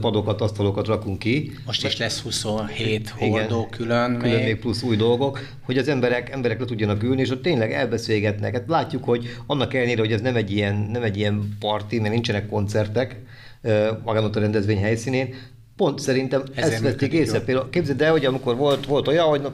padokat, 0.00 0.40
asztalokat 0.40 0.86
rakunk 0.86 1.18
ki. 1.18 1.52
Most 1.66 1.83
is 1.84 1.96
lesz 1.96 2.20
27 2.20 3.08
hordó 3.08 3.34
Igen, 3.34 3.68
külön. 3.70 4.18
Külön 4.18 4.34
még. 4.36 4.44
még 4.44 4.58
plusz 4.58 4.82
új 4.82 4.96
dolgok, 4.96 5.40
hogy 5.62 5.78
az 5.78 5.88
emberek, 5.88 6.30
emberek 6.30 6.58
le 6.58 6.64
tudjanak 6.64 7.02
ülni, 7.02 7.20
és 7.20 7.30
ott 7.30 7.42
tényleg 7.42 7.72
elbeszélgetnek. 7.72 8.52
Hát 8.52 8.64
látjuk, 8.66 9.04
hogy 9.04 9.36
annak 9.46 9.74
ellenére, 9.74 10.00
hogy 10.00 10.12
ez 10.12 10.20
nem 10.20 10.36
egy 10.36 10.50
ilyen, 10.50 10.74
nem 10.74 11.02
egy 11.02 11.16
ilyen 11.16 11.56
parti, 11.60 11.98
mert 11.98 12.12
nincsenek 12.12 12.48
koncertek, 12.48 13.16
magán 14.04 14.24
ott 14.24 14.36
a 14.36 14.40
rendezvény 14.40 14.80
helyszínén, 14.80 15.34
pont 15.76 15.98
szerintem 15.98 16.42
Ezért 16.54 16.72
ezt 16.72 16.82
vették 16.82 17.12
észre. 17.12 17.40
Például 17.40 17.70
képzeld 17.70 18.02
el, 18.02 18.10
hogy 18.10 18.24
amikor 18.24 18.56
volt, 18.56 18.86
volt 18.86 19.08
olyan, 19.08 19.26
hogy 19.26 19.46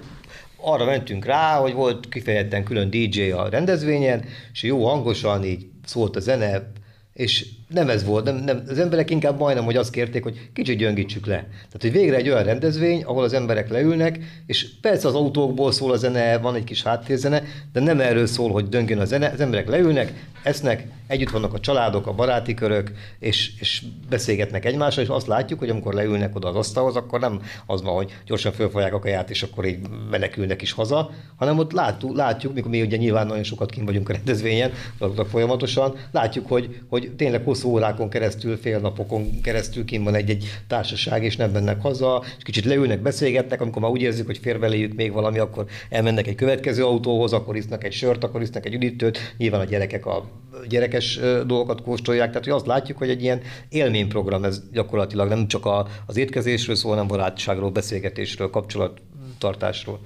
arra 0.56 0.84
mentünk 0.84 1.24
rá, 1.24 1.56
hogy 1.56 1.72
volt 1.72 2.08
kifejezetten 2.08 2.64
külön 2.64 2.90
DJ 2.90 3.30
a 3.30 3.48
rendezvényen, 3.48 4.24
és 4.52 4.62
jó 4.62 4.86
hangosan 4.86 5.44
így 5.44 5.66
szólt 5.84 6.16
a 6.16 6.20
zene, 6.20 6.72
és 7.12 7.46
nem 7.72 7.88
ez 7.88 8.04
volt, 8.04 8.24
nem, 8.24 8.36
nem, 8.36 8.62
az 8.68 8.78
emberek 8.78 9.10
inkább 9.10 9.38
majdnem, 9.38 9.64
hogy 9.64 9.76
azt 9.76 9.90
kérték, 9.90 10.22
hogy 10.22 10.50
kicsit 10.52 10.78
gyöngítsük 10.78 11.26
le. 11.26 11.36
Tehát, 11.36 11.80
hogy 11.80 11.92
végre 11.92 12.16
egy 12.16 12.28
olyan 12.28 12.44
rendezvény, 12.44 13.02
ahol 13.02 13.24
az 13.24 13.32
emberek 13.32 13.68
leülnek, 13.68 14.18
és 14.46 14.66
persze 14.80 15.08
az 15.08 15.14
autókból 15.14 15.72
szól 15.72 15.92
a 15.92 15.96
zene, 15.96 16.38
van 16.38 16.54
egy 16.54 16.64
kis 16.64 16.82
háttérzene, 16.82 17.42
de 17.72 17.80
nem 17.80 18.00
erről 18.00 18.26
szól, 18.26 18.50
hogy 18.50 18.68
döngön 18.68 18.98
a 18.98 19.04
zene, 19.04 19.28
az 19.28 19.40
emberek 19.40 19.68
leülnek, 19.68 20.12
esznek, 20.42 20.86
együtt 21.06 21.30
vannak 21.30 21.54
a 21.54 21.60
családok, 21.60 22.06
a 22.06 22.12
baráti 22.12 22.54
körök, 22.54 22.92
és, 23.18 23.52
és 23.60 23.82
beszélgetnek 24.08 24.64
egymással, 24.64 25.02
és 25.02 25.08
azt 25.08 25.26
látjuk, 25.26 25.58
hogy 25.58 25.68
amikor 25.68 25.94
leülnek 25.94 26.36
oda 26.36 26.48
az 26.48 26.56
asztalhoz, 26.56 26.96
akkor 26.96 27.20
nem 27.20 27.42
az 27.66 27.82
van, 27.82 27.94
hogy 27.94 28.12
gyorsan 28.26 28.52
fölfogják 28.52 28.94
a 28.94 28.98
kaját, 28.98 29.30
és 29.30 29.42
akkor 29.42 29.64
így 29.64 29.78
menekülnek 30.10 30.62
is 30.62 30.72
haza, 30.72 31.10
hanem 31.36 31.58
ott 31.58 31.72
látjuk, 31.72 32.16
látjuk 32.16 32.54
mikor 32.54 32.70
mi 32.70 32.82
ugye 32.82 32.96
nyilván 32.96 33.26
nagyon 33.26 33.42
sokat 33.42 33.70
kim 33.70 33.84
vagyunk 33.84 34.08
a 34.08 34.12
rendezvényen, 34.12 34.70
folyamatosan, 35.28 35.96
látjuk, 36.10 36.48
hogy, 36.48 36.80
hogy 36.88 37.12
tényleg 37.16 37.44
hosszú 37.44 37.59
órákon 37.64 38.08
keresztül, 38.08 38.56
fél 38.56 38.78
napokon 38.78 39.40
keresztül 39.40 39.84
kim 39.84 40.04
van 40.04 40.14
egy-egy 40.14 40.44
társaság, 40.66 41.24
és 41.24 41.36
nem 41.36 41.50
mennek 41.50 41.80
haza, 41.82 42.22
és 42.36 42.42
kicsit 42.42 42.64
leülnek, 42.64 43.00
beszélgetnek, 43.00 43.60
amikor 43.60 43.82
már 43.82 43.90
úgy 43.90 44.02
érzik, 44.02 44.26
hogy 44.26 44.38
fér 44.38 44.58
beléjük 44.58 44.94
még 44.94 45.12
valami, 45.12 45.38
akkor 45.38 45.64
elmennek 45.88 46.26
egy 46.26 46.34
következő 46.34 46.84
autóhoz, 46.84 47.32
akkor 47.32 47.56
isznak 47.56 47.84
egy 47.84 47.92
sört, 47.92 48.24
akkor 48.24 48.42
isznak 48.42 48.66
egy 48.66 48.74
üdítőt, 48.74 49.34
nyilván 49.36 49.60
a 49.60 49.64
gyerekek 49.64 50.06
a 50.06 50.28
gyerekes 50.68 51.20
dolgokat 51.46 51.82
kóstolják, 51.82 52.28
tehát 52.28 52.44
hogy 52.44 52.54
azt 52.54 52.66
látjuk, 52.66 52.98
hogy 52.98 53.10
egy 53.10 53.22
ilyen 53.22 53.40
élményprogram, 53.68 54.44
ez 54.44 54.62
gyakorlatilag 54.72 55.28
nem 55.28 55.46
csak 55.46 55.66
a, 55.66 55.86
az 56.06 56.16
étkezésről 56.16 56.76
szól, 56.76 56.90
hanem 56.90 57.06
barátságról, 57.06 57.70
beszélgetésről, 57.70 58.50
kapcsolattartásról. 58.50 60.00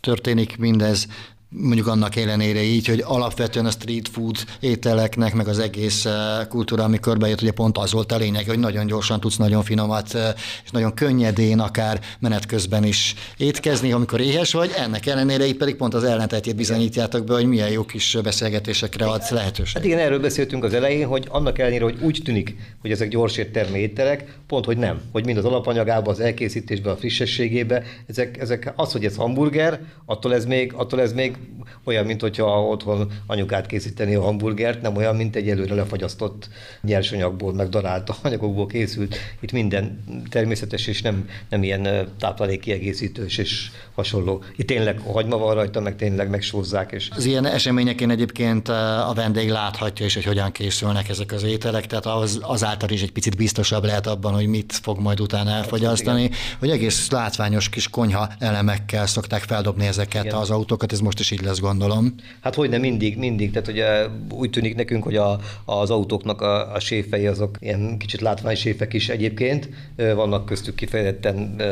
Történik 0.00 0.56
mindez 0.56 1.08
mondjuk 1.56 1.86
annak 1.86 2.16
ellenére 2.16 2.62
így, 2.62 2.86
hogy 2.86 3.02
alapvetően 3.06 3.66
a 3.66 3.70
street 3.70 4.08
food 4.08 4.36
ételeknek, 4.60 5.34
meg 5.34 5.48
az 5.48 5.58
egész 5.58 6.04
eh, 6.04 6.12
kultúra, 6.48 6.84
ami 6.84 6.98
körbejött, 7.00 7.42
ugye 7.42 7.50
pont 7.50 7.78
az 7.78 7.92
volt 7.92 8.12
a 8.12 8.16
lényeg, 8.16 8.46
hogy 8.46 8.58
nagyon 8.58 8.86
gyorsan 8.86 9.20
tudsz 9.20 9.36
nagyon 9.36 9.62
finomat, 9.62 10.14
eh, 10.14 10.32
és 10.64 10.70
nagyon 10.70 10.94
könnyedén, 10.94 11.58
akár 11.58 12.00
menet 12.18 12.46
közben 12.46 12.84
is 12.84 13.14
étkezni, 13.36 13.92
amikor 13.92 14.20
éhes 14.20 14.52
vagy, 14.52 14.70
ennek 14.76 15.06
ellenére 15.06 15.46
itt 15.46 15.56
pedig 15.56 15.74
pont 15.74 15.94
az 15.94 16.04
ellentetjét 16.04 16.56
bizonyítjátok 16.56 17.24
be, 17.24 17.34
hogy 17.34 17.46
milyen 17.46 17.70
jó 17.70 17.84
kis 17.84 18.18
beszélgetésekre 18.22 19.06
adsz 19.06 19.30
lehetőség. 19.30 19.74
Hát 19.74 19.84
igen, 19.84 19.98
erről 19.98 20.20
beszéltünk 20.20 20.64
az 20.64 20.74
elején, 20.74 21.06
hogy 21.06 21.26
annak 21.30 21.58
ellenére, 21.58 21.84
hogy 21.84 21.98
úgy 22.00 22.20
tűnik, 22.24 22.56
hogy 22.80 22.90
ezek 22.90 23.08
gyors 23.08 23.36
éttermi 23.36 23.78
ételek, 23.78 24.38
pont, 24.46 24.64
hogy 24.64 24.76
nem, 24.76 25.00
hogy 25.12 25.24
mind 25.24 25.38
az 25.38 25.44
alapanyagában, 25.44 26.14
az 26.14 26.20
elkészítésben, 26.20 26.92
a 26.92 26.96
frissességében, 26.96 27.82
ezek, 28.06 28.38
ezek 28.38 28.72
az, 28.76 28.92
hogy 28.92 29.04
ez 29.04 29.16
hamburger, 29.16 29.80
attól 30.06 30.34
ez 30.34 30.44
még, 30.44 30.72
attól 30.72 31.00
ez 31.00 31.12
még 31.12 31.36
olyan, 31.84 32.06
mint 32.06 32.20
hogyha 32.20 32.62
otthon 32.62 33.10
anyukát 33.26 33.66
készíteni 33.66 34.14
a 34.14 34.22
hamburgert, 34.22 34.82
nem 34.82 34.96
olyan, 34.96 35.16
mint 35.16 35.36
egy 35.36 35.48
előre 35.48 35.74
lefagyasztott 35.74 36.48
nyersanyagból, 36.82 37.52
meg 37.52 37.68
darált 37.68 38.10
anyagokból 38.22 38.66
készült. 38.66 39.16
Itt 39.40 39.52
minden 39.52 40.04
természetes, 40.30 40.86
és 40.86 41.02
nem, 41.02 41.28
nem 41.48 41.62
ilyen 41.62 42.08
táplálékkiegészítős 42.18 43.38
és 43.38 43.70
hasonló. 43.94 44.42
Itt 44.56 44.66
tényleg 44.66 44.98
hagyma 44.98 45.38
van 45.38 45.54
rajta, 45.54 45.80
meg 45.80 45.96
tényleg 45.96 46.30
megsózzák. 46.30 46.92
És... 46.92 47.08
Az 47.16 47.24
ilyen 47.24 47.46
eseményeken 47.46 48.10
egyébként 48.10 48.68
a 48.68 49.12
vendég 49.14 49.50
láthatja 49.50 50.06
is, 50.06 50.14
hogy 50.14 50.24
hogyan 50.24 50.52
készülnek 50.52 51.08
ezek 51.08 51.32
az 51.32 51.42
ételek, 51.42 51.86
tehát 51.86 52.06
az, 52.06 52.38
azáltal 52.42 52.88
is 52.90 53.02
egy 53.02 53.12
picit 53.12 53.36
biztosabb 53.36 53.84
lehet 53.84 54.06
abban, 54.06 54.34
hogy 54.34 54.46
mit 54.46 54.72
fog 54.82 54.98
majd 54.98 55.20
utána 55.20 55.50
elfogyasztani, 55.50 56.30
hogy 56.58 56.70
egész 56.70 57.10
látványos 57.10 57.68
kis 57.68 57.88
konyha 57.88 58.28
elemekkel 58.38 59.06
szokták 59.06 59.42
feldobni 59.42 59.86
ezeket 59.86 60.24
Igen. 60.24 60.36
az 60.36 60.50
autókat, 60.50 60.92
ez 60.92 61.00
most 61.00 61.20
is 61.20 61.23
így 61.30 61.42
lesz, 61.42 61.60
gondolom. 61.60 62.14
Hát 62.40 62.54
hogy 62.54 62.68
nem 62.70 62.80
mindig, 62.80 63.18
mindig. 63.18 63.50
Tehát 63.50 63.68
ugye 63.68 64.06
úgy 64.30 64.50
tűnik 64.50 64.74
nekünk, 64.74 65.02
hogy 65.02 65.16
a, 65.16 65.38
az 65.64 65.90
autóknak 65.90 66.40
a, 66.40 66.72
a 66.74 66.80
séfei 66.80 67.26
azok 67.26 67.56
ilyen 67.60 67.98
kicsit 67.98 68.20
látványséfek 68.20 68.92
is 68.92 69.08
egyébként. 69.08 69.68
Vannak 69.96 70.46
köztük 70.46 70.74
kifejezetten 70.74 71.62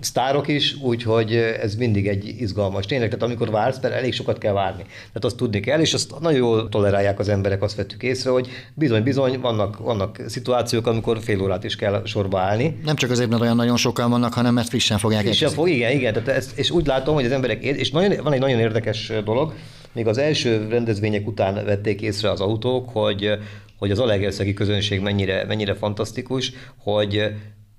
sztárok 0.00 0.48
is, 0.48 0.76
úgyhogy 0.82 1.34
ez 1.34 1.74
mindig 1.74 2.08
egy 2.08 2.34
izgalmas. 2.40 2.86
Tényleg, 2.86 3.08
tehát 3.08 3.24
amikor 3.24 3.50
vársz, 3.50 3.78
mert 3.82 3.94
elég 3.94 4.12
sokat 4.12 4.38
kell 4.38 4.52
várni. 4.52 4.82
Tehát 4.82 5.24
azt 5.24 5.36
tudni 5.36 5.60
kell, 5.60 5.80
és 5.80 5.94
azt 5.94 6.14
nagyon 6.20 6.38
jól 6.38 6.68
tolerálják 6.68 7.18
az 7.18 7.28
emberek, 7.28 7.62
azt 7.62 7.76
vettük 7.76 8.02
észre, 8.02 8.30
hogy 8.30 8.48
bizony-bizony 8.74 9.40
vannak, 9.40 9.78
vannak 9.78 10.20
szituációk, 10.26 10.86
amikor 10.86 11.18
fél 11.20 11.42
órát 11.42 11.64
is 11.64 11.76
kell 11.76 12.02
sorba 12.04 12.40
állni. 12.40 12.78
Nem 12.84 12.96
csak 12.96 13.10
azért, 13.10 13.28
mert 13.28 13.42
olyan 13.42 13.56
nagyon 13.56 13.76
sokan 13.76 14.10
vannak, 14.10 14.34
hanem 14.34 14.54
mert 14.54 14.68
frissen 14.68 14.98
fogják 14.98 15.22
frissen 15.22 15.50
fog, 15.50 15.68
igen, 15.68 15.92
igen. 15.92 16.12
Tehát 16.12 16.28
ezt, 16.28 16.58
és 16.58 16.70
úgy 16.70 16.86
látom, 16.86 17.14
hogy 17.14 17.24
az 17.24 17.30
emberek, 17.30 17.62
és 17.62 17.90
nagyon, 17.90 18.22
van 18.22 18.32
egy 18.32 18.40
nagyon 18.40 18.58
érdekes 18.58 18.83
dolog, 19.24 19.54
még 19.92 20.06
az 20.06 20.18
első 20.18 20.66
rendezvények 20.68 21.26
után 21.26 21.64
vették 21.64 22.00
észre 22.00 22.30
az 22.30 22.40
autók, 22.40 22.88
hogy, 22.88 23.38
hogy 23.78 23.90
az 23.90 23.98
alegerszegi 23.98 24.54
közönség 24.54 25.00
mennyire, 25.00 25.44
mennyire 25.44 25.74
fantasztikus, 25.74 26.52
hogy 26.76 27.34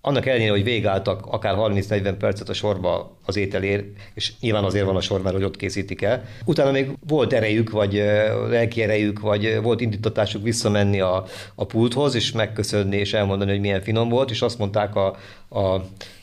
annak 0.05 0.25
ellenére, 0.25 0.51
hogy 0.51 0.63
végálltak 0.63 1.25
akár 1.25 1.55
30-40 1.57 2.15
percet 2.19 2.49
a 2.49 2.53
sorba 2.53 3.17
az 3.25 3.35
ételér, 3.35 3.85
és 4.13 4.33
nyilván 4.39 4.63
azért 4.63 4.85
van 4.85 4.95
a 4.95 5.01
sor, 5.01 5.21
mert 5.21 5.35
hogy 5.35 5.43
ott 5.43 5.55
készítik 5.55 6.01
el. 6.01 6.23
Utána 6.45 6.71
még 6.71 6.89
volt 7.07 7.33
erejük, 7.33 7.69
vagy 7.69 7.93
lelki 8.49 8.81
erejük, 8.81 9.19
vagy 9.19 9.59
volt 9.61 9.81
indítatásuk 9.81 10.43
visszamenni 10.43 10.99
a, 10.99 11.25
a 11.55 11.65
pulthoz, 11.65 12.15
és 12.15 12.31
megköszönni, 12.31 12.97
és 12.97 13.13
elmondani, 13.13 13.51
hogy 13.51 13.59
milyen 13.59 13.81
finom 13.81 14.09
volt, 14.09 14.31
és 14.31 14.41
azt 14.41 14.57
mondták 14.57 14.95
a, 14.95 15.15
a, 15.49 15.59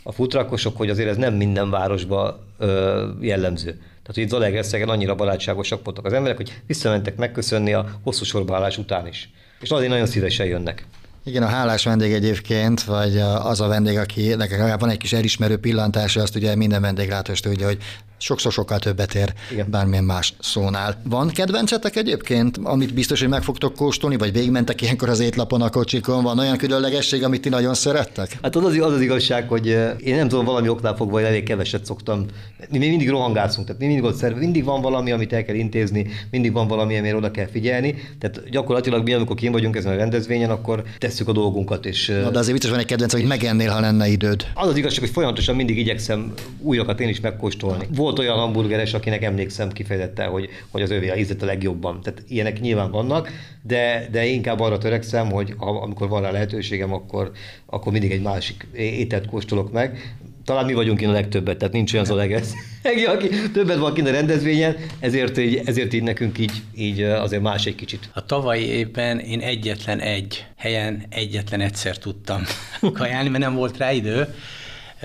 a 0.02 0.12
futrakosok, 0.12 0.76
hogy 0.76 0.90
azért 0.90 1.08
ez 1.08 1.16
nem 1.16 1.34
minden 1.34 1.70
városba 1.70 2.44
ö, 2.58 3.08
jellemző. 3.20 3.80
Tehát, 4.02 4.14
hogy 4.14 4.22
itt 4.22 4.28
Zalaegerszegen 4.28 4.88
annyira 4.88 5.14
barátságosak 5.14 5.84
voltak 5.84 6.04
az 6.04 6.12
emberek, 6.12 6.36
hogy 6.36 6.52
visszamentek 6.66 7.16
megköszönni 7.16 7.72
a 7.72 8.00
hosszú 8.02 8.24
sorbaállás 8.24 8.78
után 8.78 9.06
is. 9.06 9.30
És 9.60 9.70
azért 9.70 9.90
nagyon 9.90 10.06
szívesen 10.06 10.46
jönnek. 10.46 10.86
Igen, 11.24 11.42
a 11.42 11.46
hálás 11.46 11.84
vendég 11.84 12.12
egyébként, 12.12 12.82
vagy 12.82 13.18
az 13.18 13.60
a 13.60 13.66
vendég, 13.66 13.98
aki 13.98 14.34
nekem 14.34 14.78
van 14.78 14.90
egy 14.90 14.96
kis 14.96 15.12
elismerő 15.12 15.58
pillantása, 15.58 16.22
azt 16.22 16.36
ugye 16.36 16.54
minden 16.56 16.80
vendéglátós 16.80 17.40
tudja, 17.40 17.66
hogy 17.66 17.78
sokszor 18.22 18.52
sokkal 18.52 18.78
többet 18.78 19.14
ér 19.14 19.32
Igen. 19.52 19.66
bármilyen 19.70 20.04
más 20.04 20.34
szónál. 20.40 21.00
Van 21.04 21.28
kedvencetek 21.28 21.96
egyébként, 21.96 22.58
amit 22.62 22.94
biztos, 22.94 23.20
hogy 23.20 23.28
meg 23.28 23.42
fogtok 23.42 23.74
kóstolni, 23.74 24.16
vagy 24.16 24.32
végigmentek 24.32 24.82
ilyenkor 24.82 25.08
az 25.08 25.20
étlapon 25.20 25.62
a 25.62 25.70
kocsikon? 25.70 26.22
Van 26.22 26.38
olyan 26.38 26.56
különlegesség, 26.56 27.24
amit 27.24 27.40
ti 27.40 27.48
nagyon 27.48 27.74
szerettek? 27.74 28.38
Hát 28.42 28.56
az 28.56 28.64
az, 28.64 28.76
az, 28.80 28.92
az 28.92 29.00
igazság, 29.00 29.48
hogy 29.48 29.66
én 29.98 30.16
nem 30.16 30.28
tudom, 30.28 30.44
valami 30.44 30.68
oknál 30.68 30.96
fogva, 30.96 31.14
hogy 31.14 31.24
elég 31.24 31.42
keveset 31.42 31.84
szoktam. 31.84 32.26
Mi 32.70 32.78
mindig 32.78 33.10
rohangászunk, 33.10 33.66
tehát 33.66 33.80
mi 33.80 33.86
mindig 33.86 34.04
ott 34.04 34.16
szerve, 34.16 34.38
mindig 34.38 34.64
van 34.64 34.80
valami, 34.80 35.10
amit 35.10 35.32
el 35.32 35.44
kell 35.44 35.54
intézni, 35.54 36.06
mindig 36.30 36.52
van 36.52 36.68
valami, 36.68 36.98
amire 36.98 37.16
oda 37.16 37.30
kell 37.30 37.46
figyelni. 37.46 37.94
Tehát 38.18 38.50
gyakorlatilag 38.50 39.02
mi, 39.04 39.12
amikor 39.12 39.36
kim 39.36 39.52
vagyunk 39.52 39.76
ezen 39.76 39.92
a 39.92 39.96
rendezvényen, 39.96 40.50
akkor 40.50 40.82
tesszük 40.98 41.28
a 41.28 41.32
dolgunkat. 41.32 41.86
És, 41.86 42.06
Na, 42.06 42.30
de 42.30 42.38
azért 42.38 42.52
biztos 42.52 42.70
van 42.70 42.78
egy 42.78 42.86
kedvenc, 42.86 43.12
hogy 43.12 43.24
megennél, 43.24 43.70
ha 43.70 43.80
lenne 43.80 44.08
időd. 44.08 44.46
Az 44.54 44.68
az 44.68 44.76
igazság, 44.76 45.00
hogy 45.00 45.10
folyamatosan 45.10 45.56
mindig 45.56 45.78
igyekszem 45.78 46.32
újakat 46.58 47.00
én 47.00 47.08
is 47.08 47.20
megkóstolni. 47.20 47.86
Volt 47.94 48.11
olyan 48.18 48.38
hamburgeres, 48.38 48.94
akinek 48.94 49.22
emlékszem 49.22 49.72
kifejezetten, 49.72 50.28
hogy, 50.28 50.48
hogy 50.70 50.82
az 50.82 50.90
övé 50.90 51.08
a 51.08 51.16
ízlet 51.16 51.42
a 51.42 51.46
legjobban. 51.46 52.00
Tehát 52.00 52.22
ilyenek 52.28 52.60
nyilván 52.60 52.90
vannak, 52.90 53.30
de, 53.62 54.08
de 54.10 54.24
inkább 54.24 54.60
arra 54.60 54.78
törekszem, 54.78 55.30
hogy 55.30 55.54
amikor 55.58 56.08
van 56.08 56.22
rá 56.22 56.30
lehetőségem, 56.30 56.92
akkor, 56.92 57.30
akkor 57.66 57.92
mindig 57.92 58.10
egy 58.10 58.22
másik 58.22 58.66
ételt 58.74 59.26
kóstolok 59.26 59.72
meg 59.72 59.98
talán 60.44 60.64
mi 60.64 60.72
vagyunk 60.72 61.00
én 61.00 61.08
a 61.08 61.12
legtöbbet, 61.12 61.58
tehát 61.58 61.74
nincs 61.74 61.92
olyan 61.92 62.04
Zaleges, 62.04 62.46
aki 63.14 63.28
többet 63.52 63.78
van 63.78 63.94
kint 63.94 64.08
a 64.08 64.10
rendezvényen, 64.10 64.76
ezért 65.00 65.38
így, 65.38 65.60
ezért 65.64 65.92
így 65.92 66.02
nekünk 66.02 66.38
így, 66.38 66.52
így 66.76 67.02
azért 67.02 67.42
más 67.42 67.66
egy 67.66 67.74
kicsit. 67.74 68.10
A 68.14 68.26
tavalyi 68.26 68.64
évben 68.64 69.18
én 69.18 69.40
egyetlen 69.40 70.00
egy 70.00 70.46
helyen 70.56 71.02
egyetlen 71.08 71.60
egyszer 71.60 71.98
tudtam 71.98 72.42
kajálni, 72.92 73.28
mert 73.28 73.44
nem 73.44 73.54
volt 73.54 73.76
rá 73.76 73.92
idő. 73.92 74.34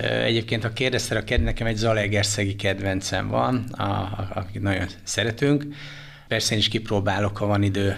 Egyébként, 0.02 0.64
ha 0.64 0.74
kérdezte, 0.74 1.18
a 1.18 1.38
nekem 1.38 1.68
egy 1.68 1.76
Zalegerszegi 1.76 2.56
kedvencem 2.56 3.28
van, 3.28 3.56
a, 3.72 3.84
a, 3.84 4.30
akit 4.34 4.62
nagyon 4.62 4.88
szeretünk. 5.04 5.66
Persze 6.28 6.54
én 6.54 6.60
is 6.60 6.68
kipróbálok, 6.68 7.38
ha 7.38 7.46
van 7.46 7.64
idő 7.64 7.98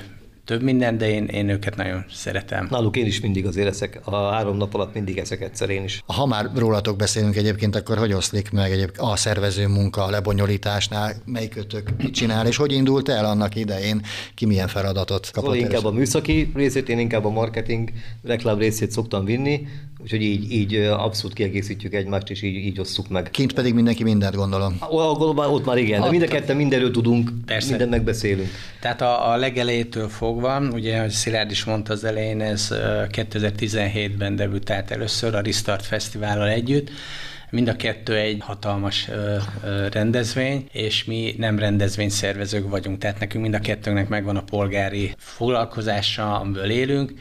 több 0.49 0.61
minden, 0.61 0.97
de 0.97 1.09
én, 1.09 1.25
én 1.25 1.49
őket 1.49 1.75
nagyon 1.75 2.05
szeretem. 2.11 2.67
Náluk 2.69 2.97
én 2.97 3.05
is 3.05 3.19
mindig 3.19 3.45
azért 3.45 3.67
eszek, 3.67 3.99
a 4.03 4.15
három 4.15 4.57
nap 4.57 4.73
alatt 4.73 4.93
mindig 4.93 5.17
eszek 5.17 5.41
egyszer 5.41 5.69
én 5.69 5.83
is. 5.83 6.03
Ha 6.05 6.25
már 6.25 6.49
rólatok 6.55 6.97
beszélünk 6.97 7.35
egyébként, 7.35 7.75
akkor 7.75 7.97
hogy 7.97 8.13
oszlik 8.13 8.51
meg 8.51 8.71
egyébként 8.71 8.97
a 8.97 9.15
szervező 9.15 9.67
munka, 9.67 10.03
a 10.03 10.09
lebonyolításnál, 10.09 11.13
melyikötök 11.25 11.89
mit 11.97 12.13
csinál, 12.13 12.47
és 12.47 12.55
hogy 12.55 12.71
indult 12.71 13.09
el 13.09 13.25
annak 13.25 13.55
idején, 13.55 14.01
ki 14.35 14.45
milyen 14.45 14.67
feladatot 14.67 15.31
kapott? 15.31 15.49
Szóval 15.49 15.69
inkább 15.69 15.85
a 15.85 15.91
műszaki 15.91 16.51
részét, 16.55 16.89
én 16.89 16.99
inkább 16.99 17.25
a 17.25 17.29
marketing, 17.29 17.89
reklám 18.23 18.57
részét 18.57 18.91
szoktam 18.91 19.25
vinni, 19.25 19.67
Úgyhogy 20.01 20.21
így, 20.21 20.51
így 20.51 20.75
abszolút 20.75 21.35
kiegészítjük 21.35 21.93
egymást, 21.93 22.29
és 22.29 22.41
így, 22.41 22.55
így 22.55 22.79
osszuk 22.79 23.09
meg. 23.09 23.29
Kint 23.31 23.53
pedig 23.53 23.73
mindenki 23.73 24.03
mindent 24.03 24.35
gondolom. 24.35 24.77
Ott, 24.89 25.37
ott 25.37 25.65
már 25.65 25.77
igen, 25.77 26.01
de 26.01 26.09
mind 26.09 26.21
a 26.21 26.27
ketten 26.27 26.55
mindenről 26.55 26.91
tudunk, 26.91 27.31
Persze. 27.45 27.69
mindent 27.69 27.89
megbeszélünk. 27.89 28.49
Tehát 28.79 29.01
a, 29.01 29.31
a 29.31 29.35
legelejétől 29.35 30.09
fogva, 30.09 30.59
ugye, 30.59 30.97
ahogy 30.97 31.09
Szilárd 31.09 31.51
is 31.51 31.63
mondta 31.63 31.93
az 31.93 32.03
elején, 32.03 32.41
ez 32.41 32.67
2017-ben 32.71 34.35
debütált 34.35 34.91
először 34.91 35.35
a 35.35 35.41
Restart 35.41 35.85
Fesztivállal 35.85 36.47
együtt, 36.47 36.89
Mind 37.51 37.67
a 37.67 37.75
kettő 37.75 38.15
egy 38.15 38.37
hatalmas 38.39 39.07
ö, 39.07 39.35
ö, 39.63 39.87
rendezvény, 39.87 40.67
és 40.71 41.05
mi 41.05 41.35
nem 41.37 41.59
rendezvényszervezők 41.59 42.69
vagyunk, 42.69 42.97
tehát 42.97 43.19
nekünk 43.19 43.43
mind 43.43 43.55
a 43.55 43.59
kettőnknek 43.59 44.07
megvan 44.07 44.35
a 44.35 44.43
polgári 44.43 45.13
foglalkozása, 45.17 46.39
amiből 46.39 46.69
élünk, 46.69 47.13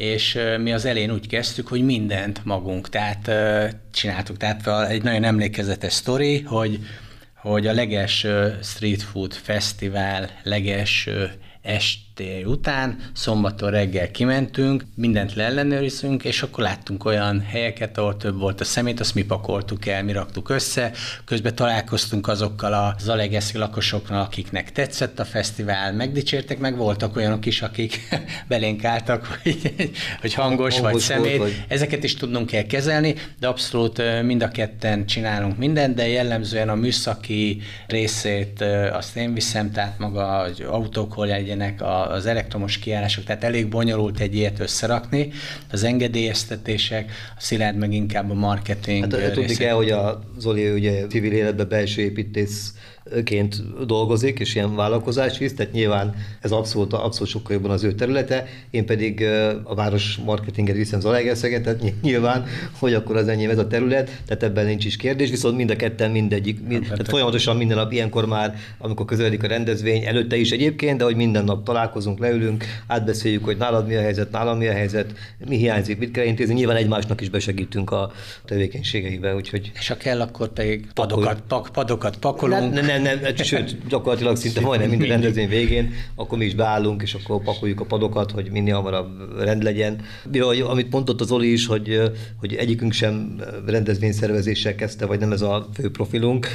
és 0.00 0.38
mi 0.58 0.72
az 0.72 0.84
elén 0.84 1.10
úgy 1.10 1.26
kezdtük, 1.26 1.68
hogy 1.68 1.82
mindent 1.82 2.44
magunk, 2.44 2.88
tehát 2.88 3.30
csináltuk. 3.92 4.36
Tehát 4.36 4.90
egy 4.90 5.02
nagyon 5.02 5.24
emlékezetes 5.24 5.92
sztori, 5.92 6.40
hogy 6.40 6.78
hogy 7.34 7.66
a 7.66 7.72
legelső 7.72 8.58
street 8.62 9.02
food 9.02 9.32
fesztivál 9.32 10.30
legelső 10.42 11.30
esté 11.62 12.09
után, 12.44 12.98
szombaton 13.12 13.70
reggel 13.70 14.10
kimentünk, 14.10 14.84
mindent 14.94 15.34
leellenőrizünk, 15.34 16.24
és 16.24 16.42
akkor 16.42 16.64
láttunk 16.64 17.04
olyan 17.04 17.40
helyeket, 17.40 17.98
ahol 17.98 18.16
több 18.16 18.38
volt 18.38 18.60
a 18.60 18.64
szemét, 18.64 19.00
azt 19.00 19.14
mi 19.14 19.22
pakoltuk 19.22 19.86
el, 19.86 20.04
mi 20.04 20.12
raktuk 20.12 20.48
össze, 20.48 20.92
közben 21.24 21.54
találkoztunk 21.54 22.28
azokkal 22.28 22.72
a 22.72 22.94
zalegeszi 22.98 23.58
lakosokkal, 23.58 24.20
akiknek 24.20 24.72
tetszett 24.72 25.20
a 25.20 25.24
fesztivál, 25.24 25.92
megdicsértek, 25.92 26.58
meg 26.58 26.76
voltak 26.76 27.16
olyanok 27.16 27.46
is, 27.46 27.62
akik 27.62 28.08
belénk 28.48 28.84
álltak, 28.84 29.38
hogy, 29.42 29.74
hogy 30.20 30.34
hangos, 30.34 30.74
hangos 30.74 30.92
vagy 30.92 31.00
szemét. 31.00 31.38
Vagy... 31.38 31.64
Ezeket 31.68 32.04
is 32.04 32.14
tudnunk 32.14 32.46
kell 32.46 32.62
kezelni, 32.62 33.14
de 33.38 33.46
abszolút 33.46 34.22
mind 34.22 34.42
a 34.42 34.48
ketten 34.48 35.06
csinálunk 35.06 35.56
mindent, 35.56 35.94
de 35.94 36.08
jellemzően 36.08 36.68
a 36.68 36.74
műszaki 36.74 37.60
részét 37.86 38.64
azt 38.92 39.16
én 39.16 39.34
viszem, 39.34 39.70
tehát 39.72 39.98
maga 39.98 40.42
hogy 40.42 40.66
autók 40.68 41.12
hol 41.12 41.26
legyenek, 41.26 41.80
az 42.10 42.26
elektromos 42.26 42.78
kiállások, 42.78 43.24
tehát 43.24 43.44
elég 43.44 43.68
bonyolult 43.68 44.20
egy 44.20 44.34
ilyet 44.34 44.60
összerakni, 44.60 45.30
az 45.70 45.82
engedélyeztetések, 45.82 47.12
a 47.36 47.40
Szilárd 47.40 47.76
meg 47.76 47.92
inkább 47.92 48.30
a 48.30 48.34
marketing. 48.34 49.12
Hát, 49.12 49.32
tudni 49.32 49.54
kell, 49.54 49.74
hogy 49.74 49.90
a 49.90 50.20
Zoli 50.38 50.70
ugye 50.70 51.06
civil 51.06 51.32
életben 51.32 51.68
belső 51.68 52.02
építész 52.02 52.74
ként 53.24 53.84
dolgozik, 53.86 54.38
és 54.38 54.54
ilyen 54.54 54.76
vállalkozás 54.76 55.38
visz, 55.38 55.54
tehát 55.54 55.72
nyilván 55.72 56.14
ez 56.40 56.50
abszolút, 56.50 56.92
abszolút 56.92 57.28
sokkal 57.28 57.54
jobban 57.54 57.70
az 57.70 57.84
ő 57.84 57.92
területe, 57.92 58.46
én 58.70 58.86
pedig 58.86 59.24
a 59.64 59.74
város 59.74 60.18
marketinget 60.24 60.76
viszem 60.76 61.00
Zalaegerszeget, 61.00 61.62
tehát 61.62 62.02
nyilván, 62.02 62.44
hogy 62.78 62.94
akkor 62.94 63.16
az 63.16 63.28
enyém 63.28 63.50
ez 63.50 63.58
a 63.58 63.66
terület, 63.66 64.22
tehát 64.26 64.42
ebben 64.42 64.66
nincs 64.66 64.84
is 64.84 64.96
kérdés, 64.96 65.30
viszont 65.30 65.56
mind 65.56 65.70
a 65.70 65.76
ketten 65.76 66.10
mindegyik, 66.10 66.66
mind, 66.66 66.82
tehát 66.82 67.08
folyamatosan 67.08 67.56
minden 67.56 67.76
nap, 67.76 67.92
ilyenkor 67.92 68.26
már, 68.26 68.54
amikor 68.78 69.06
közeledik 69.06 69.42
a 69.42 69.46
rendezvény, 69.46 70.04
előtte 70.04 70.36
is 70.36 70.50
egyébként, 70.50 70.98
de 70.98 71.04
hogy 71.04 71.16
minden 71.16 71.44
nap 71.44 71.64
találkozunk, 71.64 72.18
leülünk, 72.18 72.64
átbeszéljük, 72.86 73.44
hogy 73.44 73.56
nálad 73.56 73.86
mi 73.86 73.94
a 73.94 74.00
helyzet, 74.00 74.30
nálam 74.30 74.58
mi 74.58 74.66
a 74.66 74.72
helyzet, 74.72 75.12
mi 75.48 75.56
hiányzik, 75.56 75.98
mit 75.98 76.10
kell 76.10 76.24
intézni, 76.24 76.54
nyilván 76.54 76.76
egymásnak 76.76 77.20
is 77.20 77.28
besegítünk 77.28 77.90
a 77.90 78.12
tevékenységeiben, 78.44 79.34
úgyhogy... 79.34 79.72
És 79.74 79.88
ha 79.88 79.96
kell, 79.96 80.20
akkor 80.20 80.48
pedig 80.48 80.86
padokat, 80.94 81.42
pak, 81.48 81.68
padokat 81.72 82.16
pakolunk. 82.16 82.72
Ne, 82.72 82.80
ne, 82.80 82.86
nem, 82.86 82.99
nem, 83.02 83.34
sőt, 83.36 83.88
gyakorlatilag 83.88 84.36
szinte 84.36 84.60
majdnem 84.60 84.88
minden 84.88 85.08
rendezvény 85.08 85.48
végén, 85.48 85.94
akkor 86.14 86.38
mi 86.38 86.44
is 86.44 86.54
beállunk, 86.54 87.02
és 87.02 87.14
akkor 87.14 87.42
pakoljuk 87.42 87.80
a 87.80 87.84
padokat, 87.84 88.30
hogy 88.30 88.50
minél 88.50 88.74
hamarabb 88.74 89.38
rend 89.38 89.62
legyen. 89.62 90.00
Amit 90.68 90.90
mondott 90.92 91.20
az 91.20 91.30
Oli 91.30 91.52
is, 91.52 91.66
hogy, 91.66 92.00
hogy 92.36 92.54
egyikünk 92.54 92.92
sem 92.92 93.40
rendezvényszervezéssel 93.66 94.74
kezdte, 94.74 95.06
vagy 95.06 95.18
nem 95.18 95.32
ez 95.32 95.42
a 95.42 95.68
fő 95.74 95.90
profilunk, 95.90 96.48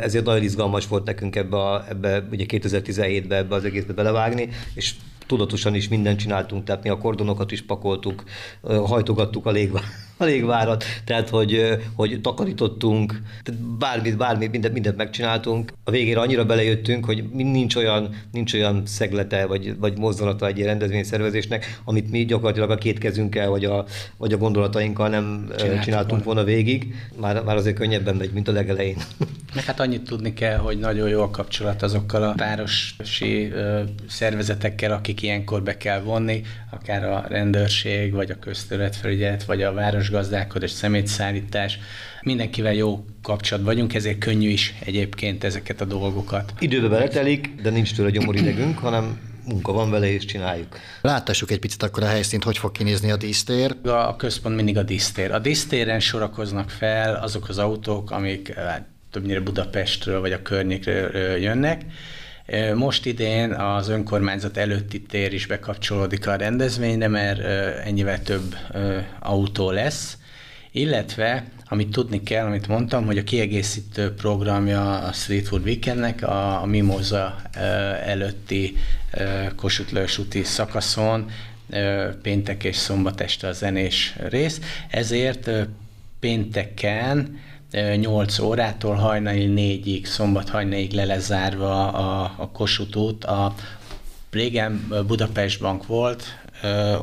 ezért 0.00 0.24
nagyon 0.24 0.42
izgalmas 0.42 0.86
volt 0.86 1.04
nekünk 1.04 1.36
ebbe, 1.36 1.56
a, 1.56 1.84
ebbe 1.88 2.26
ugye 2.30 2.44
2017-be 2.48 3.36
ebbe 3.36 3.54
az 3.54 3.64
egészbe 3.64 3.92
belevágni, 3.92 4.48
és 4.74 4.94
tudatosan 5.26 5.74
is 5.74 5.88
mindent 5.88 6.18
csináltunk, 6.18 6.64
tehát 6.64 6.82
mi 6.82 6.88
a 6.88 6.98
kordonokat 6.98 7.52
is 7.52 7.62
pakoltuk, 7.62 8.24
hajtogattuk 8.62 9.46
a 9.46 9.50
légvárat, 9.50 9.88
a 10.16 10.24
légvárat 10.24 10.84
tehát 11.04 11.28
hogy, 11.28 11.78
hogy 11.94 12.20
takarítottunk, 12.20 13.22
tehát 13.42 13.60
bármit, 13.60 14.16
bármit, 14.16 14.50
mindent, 14.50 14.74
mindent 14.74 14.96
megcsináltunk. 14.96 15.72
A 15.84 15.90
végére 15.90 16.20
annyira 16.20 16.44
belejöttünk, 16.44 17.04
hogy 17.04 17.24
nincs 17.32 17.76
olyan, 17.76 18.14
nincs 18.32 18.54
olyan 18.54 18.82
szeglete 18.86 19.46
vagy, 19.46 19.78
vagy 19.78 19.98
mozdulata 19.98 20.46
egy 20.46 20.56
ilyen 20.56 20.68
rendezvényszervezésnek, 20.68 21.80
amit 21.84 22.10
mi 22.10 22.24
gyakorlatilag 22.24 22.70
a 22.70 22.74
két 22.74 22.98
kezünkkel 22.98 23.48
vagy 23.48 23.64
a, 23.64 23.84
vagy 24.16 24.32
a 24.32 24.36
gondolatainkkal 24.36 25.08
nem 25.08 25.52
Csináltuk 25.56 25.84
csináltunk 25.84 26.24
volna 26.24 26.44
végig. 26.44 26.94
Már, 27.20 27.42
már 27.42 27.56
azért 27.56 27.76
könnyebben 27.76 28.16
megy, 28.16 28.32
mint 28.32 28.48
a 28.48 28.52
legelején. 28.52 28.96
Meg 29.54 29.64
hát 29.64 29.80
annyit 29.80 30.02
tudni 30.02 30.32
kell, 30.32 30.56
hogy 30.56 30.78
nagyon 30.78 31.08
jó 31.08 31.22
a 31.22 31.30
kapcsolat 31.30 31.82
azokkal 31.82 32.22
a 32.22 32.34
városi 32.36 33.52
szervezetekkel, 34.08 34.92
akik 34.92 35.22
ilyenkor 35.22 35.62
be 35.62 35.76
kell 35.76 36.00
vonni, 36.00 36.42
akár 36.70 37.04
a 37.04 37.24
rendőrség, 37.28 38.12
vagy 38.12 38.30
a 38.30 38.38
közterületfelügyelet, 38.38 39.44
vagy 39.44 39.62
a 39.62 39.72
városgazdálkodás, 40.08 40.70
szemétszállítás. 40.70 41.78
Mindenkivel 42.22 42.74
jó 42.74 43.04
kapcsolat 43.22 43.64
vagyunk, 43.64 43.94
ezért 43.94 44.18
könnyű 44.18 44.48
is 44.48 44.74
egyébként 44.84 45.44
ezeket 45.44 45.80
a 45.80 45.84
dolgokat. 45.84 46.52
Időbe 46.58 46.88
beletelik, 46.88 47.54
de 47.62 47.70
nincs 47.70 47.94
tőle 47.94 48.10
gyomoridegünk, 48.10 48.78
hanem 48.78 49.20
munka 49.46 49.72
van 49.72 49.90
vele, 49.90 50.12
és 50.12 50.24
csináljuk. 50.24 50.78
Láttassuk 51.00 51.50
egy 51.50 51.58
picit 51.58 51.82
akkor 51.82 52.02
a 52.02 52.06
helyszínt, 52.06 52.44
hogy 52.44 52.58
fog 52.58 52.72
kinézni 52.72 53.10
a 53.10 53.16
dísztér. 53.16 53.76
A 53.82 54.16
központ 54.16 54.56
mindig 54.56 54.76
a 54.76 54.82
dísztér. 54.82 55.32
A 55.32 55.38
dísztéren 55.38 56.00
sorakoznak 56.00 56.70
fel 56.70 57.14
azok 57.14 57.48
az 57.48 57.58
autók, 57.58 58.10
amik 58.10 58.54
hát, 58.54 58.86
többnyire 59.10 59.40
Budapestről 59.40 60.20
vagy 60.20 60.32
a 60.32 60.42
környékről 60.42 61.36
jönnek. 61.36 61.82
Most 62.74 63.06
idén 63.06 63.52
az 63.52 63.88
önkormányzat 63.88 64.56
előtti 64.56 65.02
tér 65.02 65.32
is 65.32 65.46
bekapcsolódik 65.46 66.26
a 66.26 66.36
rendezvényre, 66.36 67.08
mert 67.08 67.40
ennyivel 67.84 68.22
több 68.22 68.56
autó 69.18 69.70
lesz, 69.70 70.18
illetve 70.72 71.44
amit 71.68 71.90
tudni 71.90 72.22
kell, 72.22 72.46
amit 72.46 72.68
mondtam, 72.68 73.06
hogy 73.06 73.18
a 73.18 73.22
kiegészítő 73.22 74.14
programja 74.14 74.98
a 74.98 75.12
Street 75.12 75.46
Food 75.46 75.64
Weekendnek 75.64 76.22
a, 76.22 76.62
a 76.62 76.66
Mimosa 76.66 77.42
előtti 78.04 78.76
Kossuth 79.56 80.18
úti 80.18 80.42
szakaszon 80.42 81.30
péntek 82.22 82.64
és 82.64 82.76
szombat 82.76 83.20
este 83.20 83.46
a 83.46 83.52
zenés 83.52 84.14
rész, 84.28 84.60
ezért 84.90 85.50
pénteken 86.20 87.38
8 87.96 88.38
órától 88.38 88.94
hajnali 88.94 89.52
4-ig, 89.56 90.04
szombat 90.04 90.48
hajnalig 90.48 90.92
le 90.92 91.04
lesz 91.04 91.24
zárva 91.24 91.92
a, 91.92 92.34
a 92.36 92.48
Kossuth 92.48 92.96
út. 92.96 93.24
A, 93.24 93.54
régen 94.30 94.88
Budapest 95.06 95.60
Bank 95.60 95.86
volt, 95.86 96.24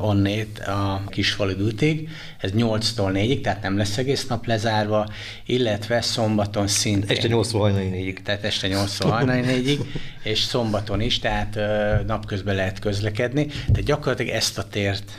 onnét 0.00 0.58
a 0.58 1.02
Kisfalu 1.08 1.66
útig, 1.66 2.08
ez 2.38 2.50
8-tól 2.56 3.10
4-ig, 3.12 3.40
tehát 3.40 3.62
nem 3.62 3.76
lesz 3.76 3.98
egész 3.98 4.26
nap 4.26 4.46
lezárva, 4.46 5.08
illetve 5.46 6.00
szombaton 6.00 6.66
szintén. 6.66 7.10
Este 7.10 7.28
8-tól 7.30 7.58
hajnali 7.58 7.90
4-ig. 7.92 8.22
Tehát 8.22 8.44
este 8.44 8.68
8-tól 8.70 9.08
hajnali 9.08 9.42
4-ig, 9.52 9.78
és 10.22 10.38
szombaton 10.38 11.00
is, 11.00 11.18
tehát 11.18 11.58
napközben 12.06 12.54
lehet 12.54 12.78
közlekedni. 12.78 13.46
Tehát 13.46 13.84
gyakorlatilag 13.84 14.34
ezt 14.34 14.58
a 14.58 14.68
tért 14.68 15.12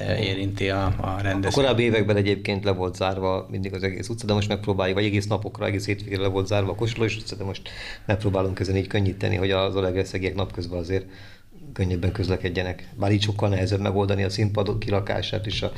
érinti 0.00 0.68
a, 0.68 0.84
a 0.86 1.18
rendezvényt. 1.22 1.44
A 1.44 1.50
korábbi 1.50 1.82
években 1.82 2.16
egyébként 2.16 2.64
le 2.64 2.70
volt 2.70 2.94
zárva 2.94 3.46
mindig 3.50 3.74
az 3.74 3.82
egész 3.82 4.08
utca, 4.08 4.26
de 4.26 4.32
most 4.32 4.48
megpróbáljuk, 4.48 4.96
vagy 4.96 5.06
egész 5.06 5.26
napokra, 5.26 5.66
egész 5.66 5.86
hétvégére 5.86 6.22
le 6.22 6.28
volt 6.28 6.46
zárva 6.46 6.70
a 6.70 6.74
Kosolós 6.74 7.16
utca, 7.16 7.36
de 7.36 7.44
most 7.44 7.68
megpróbálunk 8.06 8.60
ezen 8.60 8.76
így 8.76 8.86
könnyíteni, 8.86 9.36
hogy 9.36 9.50
az 9.50 9.76
Olegerszegiek 9.76 10.34
napközben 10.34 10.78
azért 10.78 11.06
könnyebben 11.72 12.12
közlekedjenek. 12.12 12.88
Bár 12.94 13.12
így 13.12 13.22
sokkal 13.22 13.48
nehezebb 13.48 13.80
megoldani 13.80 14.24
a 14.24 14.30
színpadok 14.30 14.78
kilakását 14.78 15.46
is, 15.46 15.62
a, 15.62 15.72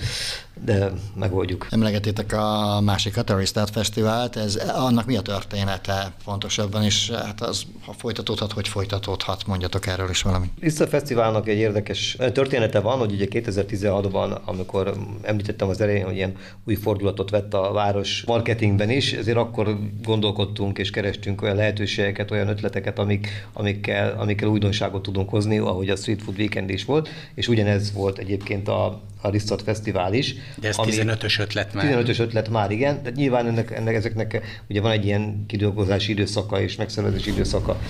de 0.65 0.91
megoldjuk. 1.15 1.67
Emlegetétek 1.71 2.33
a 2.33 2.81
másik 2.81 3.17
a 3.17 3.23
Terroristát 3.23 3.71
Fesztivált, 3.71 4.37
ez, 4.37 4.55
annak 4.75 5.07
mi 5.07 5.17
a 5.17 5.23
története 5.23 6.13
pontosabban, 6.25 6.83
és 6.83 7.11
hát 7.11 7.41
az, 7.41 7.63
ha 7.85 7.93
folytatódhat, 7.93 8.53
hogy 8.53 8.69
folytatódhat, 8.69 9.47
mondjatok 9.47 9.87
erről 9.87 10.11
is 10.11 10.23
valamit. 10.23 10.51
Vissza 10.61 10.87
Fesztiválnak 10.87 11.49
egy 11.49 11.59
érdekes 11.59 12.17
története 12.33 12.81
van, 12.81 12.99
hogy 12.99 13.13
ugye 13.13 13.27
2016-ban, 13.31 14.43
amikor 14.45 14.93
említettem 15.23 15.69
az 15.69 15.81
elején, 15.81 16.05
hogy 16.05 16.15
ilyen 16.15 16.37
új 16.65 16.75
fordulatot 16.75 17.31
vett 17.31 17.55
a 17.55 17.73
város 17.73 18.25
marketingben 18.27 18.91
is, 18.91 19.13
ezért 19.13 19.37
akkor 19.37 19.79
gondolkodtunk 20.03 20.79
és 20.79 20.91
kerestünk 20.91 21.43
olyan 21.43 21.57
lehetőségeket, 21.57 22.31
olyan 22.31 22.49
ötleteket, 22.49 22.99
amik, 22.99 23.29
amikkel, 23.53 24.15
amikkel 24.19 24.49
újdonságot 24.49 25.03
tudunk 25.03 25.29
hozni, 25.29 25.59
ahogy 25.81 25.93
a 25.93 25.97
Street 25.97 26.23
Food 26.23 26.39
Weekend 26.39 26.71
is 26.71 26.85
volt, 26.85 27.09
és 27.35 27.49
ugyanez 27.49 27.93
volt 27.93 28.19
egyébként 28.19 28.69
a, 28.69 29.03
a 29.21 29.31
Risztat 29.31 29.63
Fesztivál 29.63 30.15
is. 30.15 30.35
De 30.61 30.69
ez 30.69 30.77
15-ös 30.79 31.41
ötlet 31.41 31.75
már. 31.75 32.05
15-ös 32.05 32.21
ötlet 32.21 32.49
már, 32.49 32.71
igen. 32.71 33.03
De 33.03 33.11
nyilván 33.15 33.47
ennek, 33.47 33.71
ennek, 33.71 33.95
ezeknek 33.95 34.41
ugye 34.69 34.81
van 34.81 34.91
egy 34.91 35.05
ilyen 35.05 35.45
kidolgozási 35.47 36.13
időszaka 36.13 36.61
és 36.61 36.77
megszervezési 36.77 37.31
időszaka. 37.31 37.81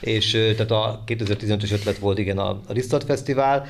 És 0.00 0.30
tehát 0.30 0.70
a 0.70 1.02
2015-ös 1.06 1.72
ötlet 1.72 1.98
volt 1.98 2.18
igen 2.18 2.38
a, 2.38 2.50
a 2.66 2.72
Risztat 2.72 3.04
Fesztivál, 3.04 3.66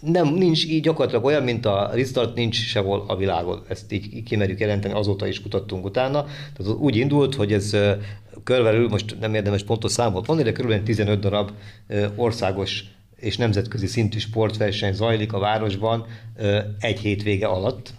nem, 0.00 0.34
nincs 0.34 0.64
így 0.64 0.82
gyakorlatilag 0.82 1.24
olyan, 1.24 1.42
mint 1.42 1.66
a 1.66 1.90
restart 1.94 2.34
nincs 2.34 2.56
sehol 2.56 3.04
a 3.06 3.16
világon. 3.16 3.62
Ezt 3.68 3.92
így 3.92 4.22
kimerjük 4.22 4.60
jelenteni, 4.60 4.94
azóta 4.94 5.26
is 5.26 5.42
kutattunk 5.42 5.84
utána. 5.84 6.26
Tehát 6.56 6.72
úgy 6.78 6.96
indult, 6.96 7.34
hogy 7.34 7.52
ez 7.52 7.76
körülbelül, 8.44 8.88
most 8.88 9.16
nem 9.20 9.34
érdemes 9.34 9.62
pontos 9.62 9.92
számot 9.92 10.26
mondani, 10.26 10.48
de 10.48 10.54
körülbelül 10.54 10.84
15 10.84 11.20
darab 11.20 11.50
országos 12.16 12.84
és 13.20 13.36
nemzetközi 13.36 13.86
szintű 13.86 14.18
sportverseny 14.18 14.92
zajlik 14.92 15.32
a 15.32 15.38
városban 15.38 16.06
egy 16.78 16.98
hétvége 16.98 17.46
alatt 17.46 17.92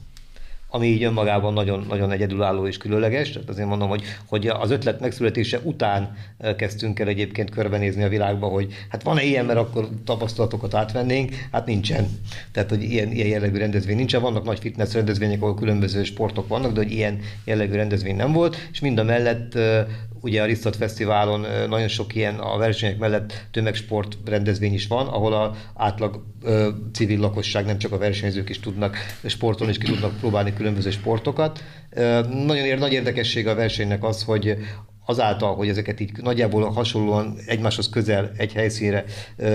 ami 0.71 0.87
így 0.87 1.03
önmagában 1.03 1.53
nagyon, 1.53 1.85
nagyon 1.89 2.11
egyedülálló 2.11 2.67
és 2.67 2.77
különleges. 2.77 3.31
Tehát 3.31 3.49
azért 3.49 3.67
mondom, 3.67 3.89
hogy, 3.89 4.03
hogy 4.25 4.47
az 4.47 4.71
ötlet 4.71 4.99
megszületése 4.99 5.59
után 5.63 6.17
kezdtünk 6.57 6.99
el 6.99 7.07
egyébként 7.07 7.49
körbenézni 7.49 8.03
a 8.03 8.09
világba, 8.09 8.47
hogy 8.47 8.73
hát 8.89 9.03
van-e 9.03 9.23
ilyen, 9.23 9.45
mert 9.45 9.59
akkor 9.59 9.89
tapasztalatokat 10.05 10.73
átvennénk, 10.73 11.47
hát 11.51 11.65
nincsen. 11.65 12.07
Tehát, 12.51 12.69
hogy 12.69 12.83
ilyen, 12.83 13.11
ilyen 13.11 13.27
jellegű 13.27 13.57
rendezvény 13.57 13.95
nincsen. 13.95 14.21
Vannak 14.21 14.43
nagy 14.43 14.59
fitness 14.59 14.93
rendezvények, 14.93 15.41
ahol 15.41 15.55
különböző 15.55 16.03
sportok 16.03 16.47
vannak, 16.47 16.71
de 16.71 16.81
hogy 16.81 16.91
ilyen 16.91 17.19
jellegű 17.43 17.73
rendezvény 17.73 18.15
nem 18.15 18.31
volt, 18.31 18.67
és 18.71 18.79
mind 18.79 18.97
a 18.97 19.03
mellett 19.03 19.57
ugye 20.21 20.41
a 20.41 20.45
Risztat 20.45 20.75
Fesztiválon 20.75 21.45
nagyon 21.69 21.87
sok 21.87 22.15
ilyen 22.15 22.35
a 22.35 22.57
versenyek 22.57 22.97
mellett 22.97 23.47
tömegsport 23.51 24.17
rendezvény 24.25 24.73
is 24.73 24.87
van, 24.87 25.07
ahol 25.07 25.33
a 25.33 25.55
átlag 25.75 26.23
ö, 26.43 26.69
civil 26.93 27.19
lakosság, 27.19 27.65
nem 27.65 27.77
csak 27.77 27.91
a 27.91 27.97
versenyzők 27.97 28.49
is 28.49 28.59
tudnak 28.59 28.97
sportolni, 29.25 29.71
és 29.71 29.77
ki 29.77 29.91
tudnak 29.91 30.17
próbálni 30.19 30.53
különböző 30.53 30.89
sportokat. 30.89 31.63
Ö, 31.89 32.21
nagyon 32.45 32.65
ér, 32.65 32.79
nagy 32.79 32.93
érdekessége 32.93 33.51
a 33.51 33.55
versenynek 33.55 34.03
az, 34.03 34.23
hogy 34.23 34.57
azáltal, 35.09 35.55
hogy 35.55 35.69
ezeket 35.69 35.99
így 35.99 36.11
nagyjából 36.21 36.69
hasonlóan 36.71 37.37
egymáshoz 37.45 37.89
közel 37.89 38.31
egy 38.37 38.53
helyszínre 38.53 39.03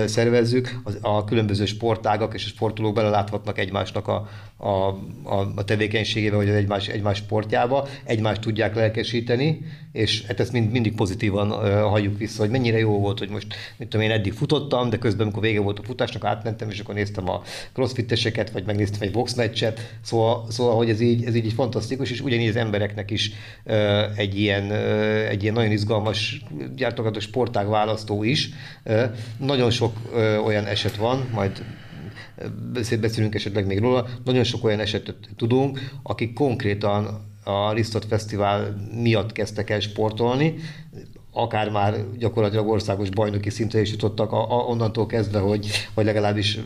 szervezzük, 0.05 0.79
a 1.01 1.23
különböző 1.23 1.65
sportágak 1.65 2.33
és 2.33 2.45
a 2.45 2.47
sportolók 2.47 2.93
beleláthatnak 2.93 3.57
egymásnak 3.57 4.07
a, 4.07 4.27
a, 4.57 4.69
a, 5.23 5.51
a 5.55 5.63
tevékenységébe, 5.63 6.35
vagy 6.35 6.49
az 6.49 6.55
egymás, 6.55 6.87
egymás 6.87 7.17
sportjába, 7.17 7.87
egymást 8.03 8.41
tudják 8.41 8.75
lelkesíteni, 8.75 9.61
és 9.95 10.23
hát 10.27 10.39
ezt 10.39 10.51
mind, 10.51 10.71
mindig 10.71 10.95
pozitívan 10.95 11.49
halljuk 11.89 12.17
vissza, 12.17 12.41
hogy 12.41 12.49
mennyire 12.49 12.77
jó 12.77 12.99
volt, 12.99 13.19
hogy 13.19 13.29
most, 13.29 13.55
mit 13.77 13.87
tudom 13.87 14.05
én, 14.05 14.11
eddig 14.11 14.33
futottam, 14.33 14.89
de 14.89 14.97
közben, 14.97 15.21
amikor 15.21 15.41
vége 15.41 15.59
volt 15.59 15.79
a 15.79 15.83
futásnak, 15.83 16.23
átmentem, 16.23 16.69
és 16.69 16.79
akkor 16.79 16.95
néztem 16.95 17.29
a 17.29 17.41
crossfiteseket, 17.73 18.51
vagy 18.51 18.65
megnéztem 18.65 19.01
egy 19.01 19.11
boxmeccset, 19.11 19.97
szóval, 20.01 20.45
szóval 20.49 20.75
hogy 20.75 20.89
ez 20.89 20.99
így, 20.99 21.23
ez 21.25 21.35
így, 21.35 21.53
fantasztikus, 21.53 22.11
és 22.11 22.21
ugyanígy 22.21 22.49
az 22.49 22.55
embereknek 22.55 23.11
is 23.11 23.31
egy, 24.15 24.39
ilyen, 24.39 24.71
egy 25.29 25.41
ilyen 25.41 25.53
nagyon 25.53 25.71
izgalmas 25.71 26.43
gyártogató 26.75 27.19
sportág 27.19 27.67
választó 27.67 28.23
is. 28.23 28.49
Nagyon 29.37 29.71
sok 29.71 29.97
olyan 30.45 30.65
eset 30.65 30.95
van, 30.95 31.29
majd 31.33 31.63
beszélünk 32.99 33.35
esetleg 33.35 33.65
még 33.65 33.79
róla, 33.79 34.07
nagyon 34.23 34.43
sok 34.43 34.63
olyan 34.63 34.79
esetet 34.79 35.15
tudunk, 35.35 35.79
akik 36.03 36.33
konkrétan 36.33 37.33
a 37.45 37.73
Ristot 37.73 38.05
Fesztivál 38.05 38.75
miatt 39.01 39.31
kezdtek 39.31 39.69
el 39.69 39.79
sportolni, 39.79 40.55
akár 41.31 41.69
már 41.69 41.95
gyakorlatilag 42.17 42.67
országos 42.67 43.09
bajnoki 43.09 43.49
szintre 43.49 43.81
is 43.81 43.91
jutottak 43.91 44.31
a, 44.31 44.51
a, 44.51 44.63
onnantól 44.63 45.05
kezdve, 45.05 45.39
hogy, 45.39 45.67
hogy 45.93 46.05
legalábbis 46.05 46.59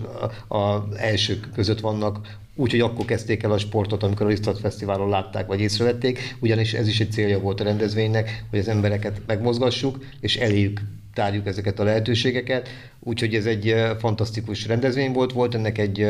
a, 0.47 0.57
a 0.57 0.87
elsők 0.95 1.49
között 1.53 1.79
vannak, 1.79 2.37
úgyhogy 2.55 2.79
akkor 2.79 3.05
kezdték 3.05 3.43
el 3.43 3.51
a 3.51 3.57
sportot, 3.57 4.03
amikor 4.03 4.25
a 4.25 4.29
Risztat 4.29 4.59
Fesztiválon 4.59 5.09
látták 5.09 5.47
vagy 5.47 5.59
észrevették, 5.59 6.35
ugyanis 6.39 6.73
ez 6.73 6.87
is 6.87 6.99
egy 6.99 7.11
célja 7.11 7.39
volt 7.39 7.59
a 7.59 7.63
rendezvénynek, 7.63 8.45
hogy 8.49 8.59
az 8.59 8.67
embereket 8.67 9.21
megmozgassuk, 9.25 9.97
és 10.19 10.35
eléjük 10.37 10.81
tárjuk 11.13 11.47
ezeket 11.47 11.79
a 11.79 11.83
lehetőségeket, 11.83 12.69
úgyhogy 12.99 13.35
ez 13.35 13.45
egy 13.45 13.75
fantasztikus 13.99 14.67
rendezvény 14.67 15.11
volt, 15.11 15.31
volt 15.31 15.55
ennek 15.55 15.77
egy, 15.77 16.07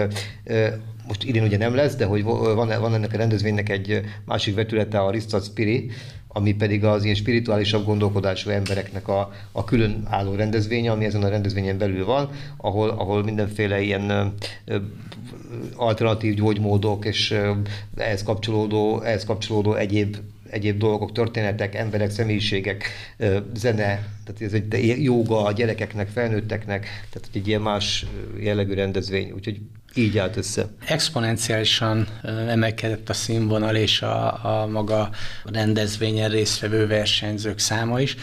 most 1.09 1.23
idén 1.23 1.43
ugye 1.43 1.57
nem 1.57 1.75
lesz, 1.75 1.95
de 1.95 2.05
hogy 2.05 2.23
van, 2.23 2.79
van 2.79 2.93
ennek 2.93 3.13
a 3.13 3.17
rendezvénynek 3.17 3.69
egy 3.69 4.01
másik 4.25 4.55
vetülete, 4.55 4.99
a 4.99 5.11
Ristat 5.11 5.45
Spiri, 5.45 5.89
ami 6.27 6.53
pedig 6.53 6.83
az 6.83 7.03
ilyen 7.03 7.15
spirituálisabb 7.15 7.85
gondolkodású 7.85 8.49
embereknek 8.49 9.07
a, 9.07 9.31
a 9.51 9.63
külön 9.63 10.03
álló 10.05 10.35
rendezvénye, 10.35 10.91
ami 10.91 11.05
ezen 11.05 11.23
a 11.23 11.29
rendezvényen 11.29 11.77
belül 11.77 12.05
van, 12.05 12.29
ahol, 12.57 12.89
ahol 12.89 13.23
mindenféle 13.23 13.81
ilyen 13.81 14.33
alternatív 15.75 16.33
gyógymódok 16.33 17.05
és 17.05 17.35
ehhez 17.95 18.23
kapcsolódó, 18.23 19.01
ehhez 19.01 19.25
kapcsolódó 19.25 19.73
egyéb 19.73 20.17
egyéb 20.49 20.77
dolgok, 20.77 21.11
történetek, 21.11 21.75
emberek, 21.75 22.09
személyiségek, 22.09 22.83
zene, 23.53 24.07
tehát 24.25 24.41
ez 24.41 24.53
egy 24.53 25.03
joga 25.03 25.43
a 25.43 25.51
gyerekeknek, 25.51 26.07
felnőtteknek, 26.07 26.85
tehát 27.09 27.29
egy 27.33 27.47
ilyen 27.47 27.61
más 27.61 28.05
jellegű 28.39 28.73
rendezvény, 28.73 29.31
úgyhogy 29.31 29.59
így 29.93 30.17
állt 30.17 30.37
össze. 30.37 30.67
Exponenciálisan 30.85 32.07
emelkedett 32.47 33.09
a 33.09 33.13
színvonal 33.13 33.75
és 33.75 34.01
a, 34.01 34.45
a 34.61 34.67
maga 34.67 35.09
rendezvényen 35.43 36.29
résztvevő 36.29 36.87
versenyzők 36.87 37.59
száma 37.59 38.01
is. 38.01 38.15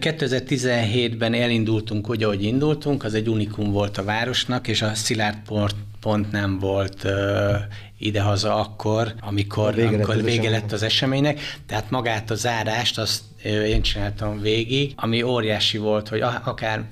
2017-ben 0.00 1.34
elindultunk 1.34 2.10
úgy, 2.10 2.22
ahogy 2.22 2.42
indultunk, 2.42 3.04
az 3.04 3.14
egy 3.14 3.28
unikum 3.28 3.70
volt 3.70 3.98
a 3.98 4.04
városnak, 4.04 4.68
és 4.68 4.82
a 4.82 4.94
Szilárd 4.94 5.38
port 5.46 5.76
pont 6.04 6.32
nem 6.32 6.58
volt 6.58 7.04
uh, 7.04 7.56
idehaza 7.98 8.56
akkor, 8.56 9.14
amikor, 9.20 9.74
vége, 9.74 9.88
amikor 9.88 10.14
lett 10.14 10.24
vége 10.24 10.50
lett 10.50 10.72
az 10.72 10.82
eseménynek. 10.82 11.40
Tehát 11.66 11.90
magát 11.90 12.30
a 12.30 12.34
zárást 12.34 12.98
azt 12.98 13.22
én 13.44 13.82
csináltam 13.82 14.40
végig, 14.40 14.92
ami 14.96 15.22
óriási 15.22 15.78
volt, 15.78 16.08
hogy 16.08 16.20
akár, 16.44 16.84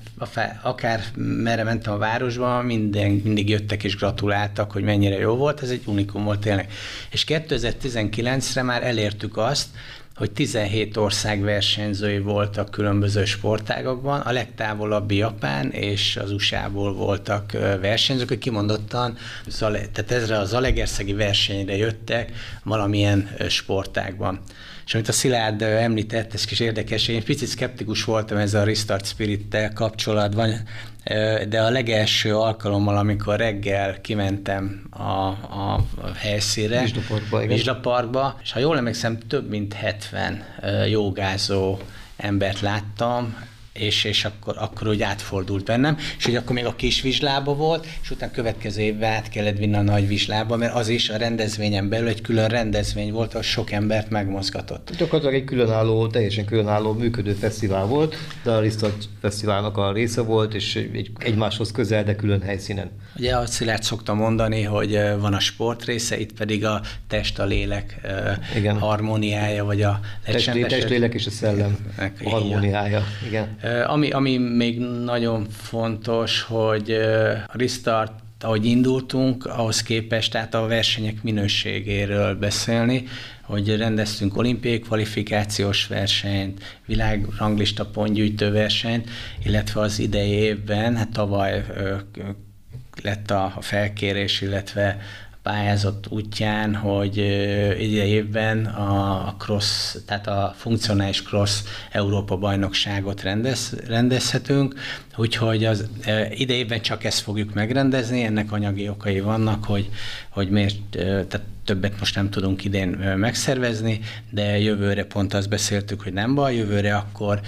akár 0.61 1.03
merre 1.15 1.63
mentem 1.63 1.93
a 1.93 1.97
városba, 1.97 2.61
minden, 2.61 3.11
mindig 3.11 3.49
jöttek 3.49 3.83
és 3.83 3.95
gratuláltak, 3.95 4.71
hogy 4.71 4.83
mennyire 4.83 5.17
jó 5.17 5.35
volt, 5.35 5.61
ez 5.61 5.69
egy 5.69 5.81
unikum 5.85 6.23
volt 6.23 6.39
tényleg. 6.39 6.71
És 7.11 7.25
2019-re 7.27 8.61
már 8.61 8.83
elértük 8.83 9.37
azt, 9.37 9.67
hogy 10.15 10.31
17 10.31 10.97
ország 10.97 11.41
versenyzői 11.41 12.19
voltak 12.19 12.71
különböző 12.71 13.25
sportágokban, 13.25 14.19
a 14.19 14.31
legtávolabbi 14.31 15.15
Japán 15.15 15.71
és 15.71 16.17
az 16.17 16.31
USA-ból 16.31 16.93
voltak 16.93 17.51
versenyzők, 17.81 18.29
akik 18.29 18.39
kimondottan, 18.39 19.17
tehát 19.59 20.11
ezre 20.11 20.37
az 20.37 20.53
Alegerszegi 20.53 21.13
versenyre 21.13 21.75
jöttek 21.75 22.31
valamilyen 22.63 23.29
sportágban. 23.49 24.39
És 24.85 24.93
amit 24.93 25.07
a 25.07 25.11
Szilárd 25.11 25.61
említett, 25.61 26.33
ez 26.33 26.45
kis 26.45 26.59
érdekes, 26.59 27.07
én 27.07 27.23
picit 27.23 27.47
szkeptikus 27.47 28.03
voltam 28.03 28.37
ezzel 28.37 28.61
a 28.61 28.65
Restart 28.65 29.05
Spirit-tel 29.05 29.73
kapcsolatban, 29.73 30.53
de 31.49 31.61
a 31.61 31.69
legelső 31.69 32.35
alkalommal, 32.35 32.97
amikor 32.97 33.37
reggel 33.37 34.01
kimentem 34.01 34.83
a, 34.89 35.27
a 35.27 35.85
helyszínre, 36.15 36.81
Vizslaparkba, 36.81 37.39
Vizslaparkba, 37.39 38.39
és 38.43 38.51
ha 38.51 38.59
jól 38.59 38.77
emlékszem, 38.77 39.17
több 39.27 39.49
mint 39.49 39.73
70 39.73 40.43
jogázó 40.89 41.77
embert 42.17 42.59
láttam, 42.59 43.35
és, 43.73 44.03
és 44.03 44.25
akkor, 44.25 44.55
akkor 44.57 44.87
úgy 44.87 45.01
átfordult 45.01 45.65
bennem, 45.65 45.97
és 46.17 46.25
hogy 46.25 46.35
akkor 46.35 46.55
még 46.55 46.65
a 46.65 46.75
kis 46.75 47.01
vizslába 47.01 47.55
volt, 47.55 47.87
és 48.01 48.11
utána 48.11 48.31
következő 48.31 48.81
évben 48.81 49.11
át 49.11 49.29
kellett 49.29 49.57
vinni 49.57 49.75
a 49.75 49.81
nagy 49.81 50.07
vizslába, 50.07 50.57
mert 50.57 50.73
az 50.73 50.89
is 50.89 51.09
a 51.09 51.17
rendezvényen 51.17 51.89
belül 51.89 52.07
egy 52.07 52.21
külön 52.21 52.47
rendezvény 52.47 53.11
volt, 53.11 53.29
ahol 53.29 53.41
sok 53.41 53.71
embert 53.71 54.09
megmozgatott. 54.09 54.91
Gyakorlatilag 54.97 55.33
egy 55.33 55.43
különálló, 55.43 56.07
teljesen 56.07 56.45
különálló 56.45 56.93
működő 56.93 57.33
fesztivál 57.33 57.85
volt, 57.85 58.15
de 58.43 58.51
a 58.51 58.59
Risztat 58.59 59.09
Fesztiválnak 59.21 59.77
a 59.77 59.91
része 59.91 60.21
volt, 60.21 60.53
és 60.53 60.75
egy, 60.75 61.11
egymáshoz 61.17 61.71
közel, 61.71 62.03
de 62.03 62.15
külön 62.15 62.41
helyszínen. 62.41 62.91
Ugye 63.17 63.35
a 63.35 63.45
Szilárd 63.45 63.83
szokta 63.83 64.13
mondani, 64.13 64.61
hogy 64.61 64.99
van 65.19 65.33
a 65.33 65.39
sport 65.39 65.85
része, 65.85 66.19
itt 66.19 66.33
pedig 66.33 66.65
a 66.65 66.81
test, 67.07 67.39
a 67.39 67.45
lélek 67.45 68.01
Igen. 68.55 68.79
harmóniája, 68.79 69.63
vagy 69.65 69.81
a 69.81 69.99
test, 70.25 70.51
test, 70.67 70.89
lélek 70.89 71.13
és 71.13 71.25
a 71.25 71.29
szellem 71.29 71.77
harmóniája. 72.23 73.03
Igen. 73.27 73.57
Ami, 73.85 74.11
ami 74.11 74.37
még 74.37 74.79
nagyon 74.79 75.47
fontos, 75.49 76.41
hogy 76.41 76.91
a 77.47 77.57
Restart 77.57 78.11
ahogy 78.43 78.65
indultunk, 78.65 79.45
ahhoz 79.45 79.81
képest 79.81 80.31
tehát 80.31 80.53
a 80.53 80.67
versenyek 80.67 81.23
minőségéről 81.23 82.35
beszélni, 82.35 83.03
hogy 83.41 83.77
rendeztünk 83.77 84.37
olimpiai 84.37 84.79
kvalifikációs 84.79 85.87
versenyt, 85.87 86.79
világranglista 86.85 87.85
pontgyűjtő 87.85 88.51
versenyt, 88.51 89.09
illetve 89.43 89.81
az 89.81 89.99
idei 89.99 90.29
évben, 90.29 90.95
hát 90.95 91.09
tavaly 91.09 91.65
lett 93.01 93.31
a 93.31 93.57
felkérés, 93.59 94.41
illetve 94.41 94.97
pályázat 95.43 96.07
útján, 96.09 96.75
hogy 96.75 97.17
ide 97.79 98.05
évben 98.05 98.65
a 98.65 99.35
cross, 99.37 99.95
tehát 100.05 100.27
a 100.27 100.53
funkcionális 100.57 101.21
cross 101.21 101.61
Európa 101.91 102.37
bajnokságot 102.37 103.21
rendez, 103.21 103.75
rendezhetünk, 103.87 104.73
úgyhogy 105.15 105.65
az 105.65 105.87
idejében 106.29 106.81
csak 106.81 107.03
ezt 107.03 107.19
fogjuk 107.19 107.53
megrendezni, 107.53 108.23
ennek 108.23 108.51
anyagi 108.51 108.89
okai 108.89 109.19
vannak, 109.19 109.65
hogy, 109.65 109.89
hogy 110.29 110.49
miért, 110.49 110.75
tehát 110.91 111.41
többet 111.65 111.99
most 111.99 112.15
nem 112.15 112.29
tudunk 112.29 112.63
idén 112.65 112.89
megszervezni, 113.15 113.99
de 114.29 114.59
jövőre 114.59 115.05
pont 115.05 115.33
azt 115.33 115.49
beszéltük, 115.49 116.01
hogy 116.01 116.13
nem 116.13 116.35
baj, 116.35 116.55
jövőre 116.55 116.95
akkor 116.95 117.39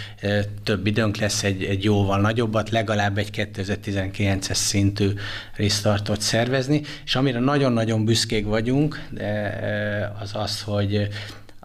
több 0.63 0.87
időnk 0.87 1.17
lesz 1.17 1.43
egy, 1.43 1.63
egy 1.63 1.83
jóval 1.83 2.19
nagyobbat, 2.21 2.69
legalább 2.69 3.17
egy 3.17 3.29
2019-es 3.33 4.53
szintű 4.53 5.09
restartot 5.55 6.21
szervezni, 6.21 6.81
és 7.05 7.15
amire 7.15 7.39
nagyon-nagyon 7.39 8.05
büszkék 8.05 8.45
vagyunk, 8.45 9.07
de 9.11 10.13
az 10.21 10.31
az, 10.33 10.61
hogy 10.61 11.09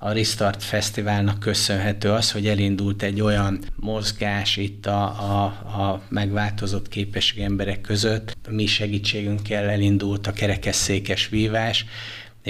a 0.02 0.12
Restart 0.12 0.62
Fesztiválnak 0.62 1.40
köszönhető 1.40 2.10
az, 2.10 2.32
hogy 2.32 2.46
elindult 2.46 3.02
egy 3.02 3.20
olyan 3.20 3.58
mozgás 3.76 4.56
itt 4.56 4.86
a, 4.86 5.02
a, 5.02 5.44
a 5.82 6.02
megváltozott 6.08 6.88
képesség 6.88 7.42
emberek 7.42 7.80
között. 7.80 8.36
Mi 8.50 8.66
segítségünkkel 8.66 9.68
elindult 9.68 10.26
a 10.26 10.32
kerekesszékes 10.32 11.28
vívás, 11.28 11.84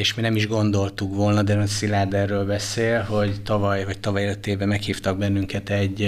és 0.00 0.14
mi 0.14 0.22
nem 0.22 0.36
is 0.36 0.48
gondoltuk 0.48 1.14
volna, 1.14 1.42
de 1.42 1.66
Szilárd 1.66 2.14
erről 2.14 2.44
beszél, 2.44 3.00
hogy 3.02 3.42
tavaly 3.42 3.84
vagy 3.84 3.98
tavaly 3.98 4.24
előtt 4.24 4.64
meghívtak 4.64 5.18
bennünket 5.18 5.70
egy, 5.70 6.02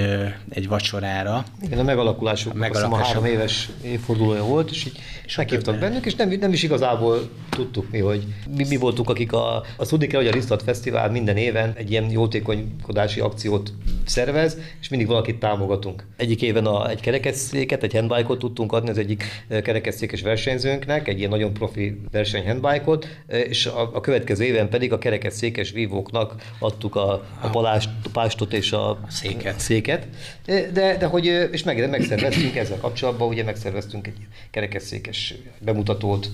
egy 0.49 0.69
vacsorára. 0.69 1.45
Igen, 1.63 1.79
a 1.79 1.83
megalakulásuk, 1.83 2.53
a, 2.53 2.57
megalakulásuk. 2.57 3.05
a 3.05 3.07
három 3.07 3.25
éves 3.25 3.69
évfordulója 3.83 4.45
volt, 4.45 4.71
és 4.71 4.85
így 4.85 4.99
és 5.33 5.39
meghívtak 5.39 5.79
bennünk, 5.79 6.07
és 6.07 6.15
nem, 6.15 6.29
nem 6.41 6.53
is 6.53 6.63
igazából 6.63 7.31
tudtuk 7.51 7.91
mi, 7.91 7.99
hogy 7.99 8.25
mi, 8.57 8.67
mi 8.69 8.77
voltunk, 8.77 9.09
akik 9.09 9.33
a, 9.33 9.57
a 9.77 9.87
tudni 9.87 10.07
kell, 10.07 10.21
hogy 10.21 10.29
a 10.29 10.33
Risztat 10.33 10.63
Fesztivál 10.63 11.11
minden 11.11 11.37
éven 11.37 11.73
egy 11.77 11.91
ilyen 11.91 12.11
jótékonykodási 12.11 13.21
akciót 13.21 13.73
szervez, 14.05 14.59
és 14.81 14.89
mindig 14.89 15.09
valakit 15.09 15.39
támogatunk. 15.39 16.07
Egyik 16.17 16.43
éven 16.43 16.67
a, 16.67 16.89
egy 16.89 17.01
kerekesszéket, 17.01 17.83
egy 17.83 17.93
handbike-ot 17.93 18.39
tudtunk 18.39 18.73
adni 18.73 18.91
az 18.91 18.99
egyik 18.99 19.25
kerekesszékes 19.63 20.23
versenyzőnknek, 20.23 21.09
egy 21.09 21.19
ilyen 21.19 21.31
nagyon 21.31 21.53
profi 21.53 22.01
verseny 22.11 22.47
handbike-ot, 22.47 23.07
és 23.49 23.67
a, 23.67 23.82
a 23.83 24.01
következő 24.01 24.45
éven 24.45 24.69
pedig 24.69 24.93
a 24.93 24.99
kerekesszékes 24.99 25.71
vívóknak 25.71 26.35
adtuk 26.59 26.97
a, 26.97 27.13
a 27.41 27.49
palást, 27.51 27.91
pástot 28.13 28.53
és 28.53 28.73
a, 28.73 28.91
a 28.91 28.99
széket. 29.09 29.61
széket. 29.61 30.07
De, 30.45 30.97
de 30.99 31.07
hogy, 31.07 31.49
és 31.51 31.63
meg, 31.63 31.91
megszerveztünk 31.91 32.57
ezzel 32.57 32.79
kapcsolatban, 32.79 33.29
ugye 33.29 33.45
megszerveztünk 33.45 34.07
egy 34.07 34.17
kerekesszékes 34.51 35.35
bemutatót, 35.59 36.31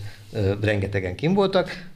rengetegen 0.60 1.14
kim 1.14 1.34
voltak. 1.34 1.88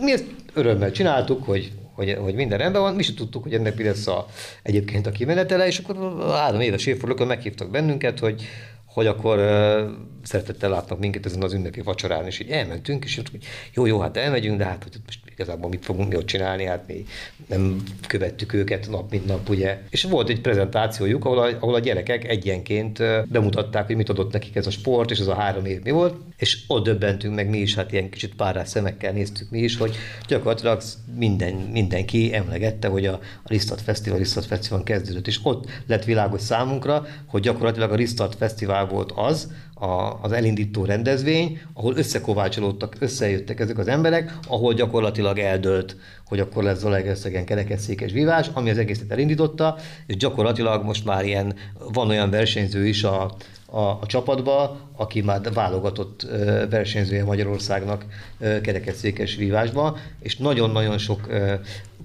Mi 0.00 0.12
ezt 0.12 0.24
örömmel 0.54 0.90
csináltuk, 0.90 1.44
hogy 1.44 1.72
hogy, 1.98 2.16
hogy 2.20 2.34
minden 2.34 2.58
rendben 2.58 2.82
van, 2.82 2.94
mi 2.94 3.02
sem 3.02 3.14
tudtuk, 3.14 3.42
hogy 3.42 3.54
ennek 3.54 3.76
mi 3.76 3.82
lesz 3.84 4.06
a, 4.06 4.26
egyébként 4.62 5.06
a 5.06 5.10
kimenetele, 5.10 5.66
és 5.66 5.78
akkor 5.78 6.24
három 6.30 6.60
éves 6.60 6.86
évfordulókon 6.86 7.26
meghívtak 7.26 7.70
bennünket, 7.70 8.18
hogy, 8.18 8.42
hogy 8.88 9.06
akkor 9.06 9.38
uh, 9.38 9.90
szeretettel 10.22 10.70
látnak 10.70 10.98
minket 10.98 11.26
ezen 11.26 11.42
az 11.42 11.52
ünnepi 11.52 11.80
vacsorán, 11.80 12.26
és 12.26 12.38
így 12.38 12.50
elmentünk, 12.50 13.04
és 13.04 13.16
hogy 13.16 13.44
jó, 13.74 13.86
jó, 13.86 14.00
hát 14.00 14.16
elmegyünk, 14.16 14.58
de 14.58 14.64
hát 14.64 14.82
hogy 14.82 14.96
most 15.04 15.27
igazából 15.38 15.70
mit 15.70 15.84
fogunk 15.84 16.08
mi 16.08 16.16
ott 16.16 16.26
csinálni, 16.26 16.64
hát 16.64 16.84
mi 16.86 17.04
nem 17.46 17.82
követtük 18.06 18.52
őket 18.52 18.88
nap 18.90 19.10
mint 19.10 19.26
nap, 19.26 19.48
ugye. 19.48 19.78
És 19.90 20.02
volt 20.02 20.28
egy 20.28 20.40
prezentációjuk, 20.40 21.24
ahol 21.24 21.38
a, 21.38 21.48
ahol 21.60 21.74
a 21.74 21.78
gyerekek 21.78 22.28
egyenként 22.28 22.98
bemutatták, 23.28 23.86
hogy 23.86 23.96
mit 23.96 24.08
adott 24.08 24.32
nekik 24.32 24.56
ez 24.56 24.66
a 24.66 24.70
sport, 24.70 25.10
és 25.10 25.18
ez 25.18 25.26
a 25.26 25.34
három 25.34 25.64
év 25.64 25.82
mi 25.82 25.90
volt, 25.90 26.14
és 26.36 26.58
ott 26.66 26.84
döbbentünk 26.84 27.34
meg 27.34 27.48
mi 27.48 27.58
is, 27.58 27.74
hát 27.74 27.92
ilyen 27.92 28.10
kicsit 28.10 28.34
párás 28.34 28.68
szemekkel 28.68 29.12
néztük 29.12 29.50
mi 29.50 29.58
is, 29.58 29.76
hogy 29.76 29.96
gyakorlatilag 30.28 30.82
minden, 31.16 31.54
mindenki 31.54 32.34
emlegette, 32.34 32.88
hogy 32.88 33.06
a, 33.06 33.12
a 33.42 33.48
Risztat 33.48 33.80
Fesztivál, 33.80 34.18
Risztat 34.18 34.44
Fesztivál 34.44 34.82
kezdődött, 34.82 35.26
és 35.26 35.40
ott 35.42 35.70
lett 35.86 36.04
világos 36.04 36.40
számunkra, 36.40 37.06
hogy 37.26 37.42
gyakorlatilag 37.42 37.92
a 37.92 37.96
Risztat 37.96 38.34
Fesztivál 38.34 38.86
volt 38.86 39.12
az, 39.14 39.52
a, 39.78 40.18
az 40.22 40.32
elindító 40.32 40.84
rendezvény, 40.84 41.60
ahol 41.72 41.96
összekovácsolódtak, 41.96 42.96
összejöttek 42.98 43.60
ezek 43.60 43.78
az 43.78 43.88
emberek, 43.88 44.38
ahol 44.48 44.74
gyakorlatilag 44.74 45.38
eldőlt, 45.38 45.96
hogy 46.26 46.40
akkor 46.40 46.62
lesz 46.62 46.78
Zalaegerszegen 46.78 47.44
kerekesszékes 47.44 48.12
vívás, 48.12 48.50
ami 48.52 48.70
az 48.70 48.78
egészet 48.78 49.10
elindította, 49.10 49.76
és 50.06 50.16
gyakorlatilag 50.16 50.84
most 50.84 51.04
már 51.04 51.24
ilyen, 51.24 51.54
van 51.92 52.08
olyan 52.08 52.30
versenyző 52.30 52.86
is 52.86 53.04
a, 53.04 53.34
a, 53.66 53.80
a 53.80 54.06
csapatba, 54.06 54.80
aki 54.96 55.20
már 55.20 55.52
válogatott 55.52 56.26
versenyzője 56.70 57.24
Magyarországnak 57.24 58.06
kerekesszékes 58.38 59.34
vívásba, 59.34 59.96
és 60.20 60.36
nagyon-nagyon 60.36 60.98
sok 60.98 61.26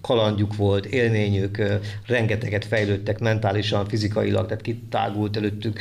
kalandjuk 0.03 0.55
volt, 0.55 0.85
élményük, 0.85 1.63
rengeteget 2.07 2.65
fejlődtek 2.65 3.19
mentálisan, 3.19 3.87
fizikailag, 3.87 4.45
tehát 4.45 4.63
kitágult 4.63 5.37
előttük 5.37 5.79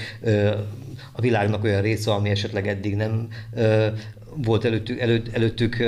a 1.12 1.20
világnak 1.20 1.64
olyan 1.64 1.82
része, 1.82 2.12
ami 2.12 2.30
esetleg 2.30 2.68
eddig 2.68 2.96
nem 2.96 3.28
volt 4.36 4.64
előttük, 4.64 5.00
előtt, 5.00 5.34
előttük 5.34 5.84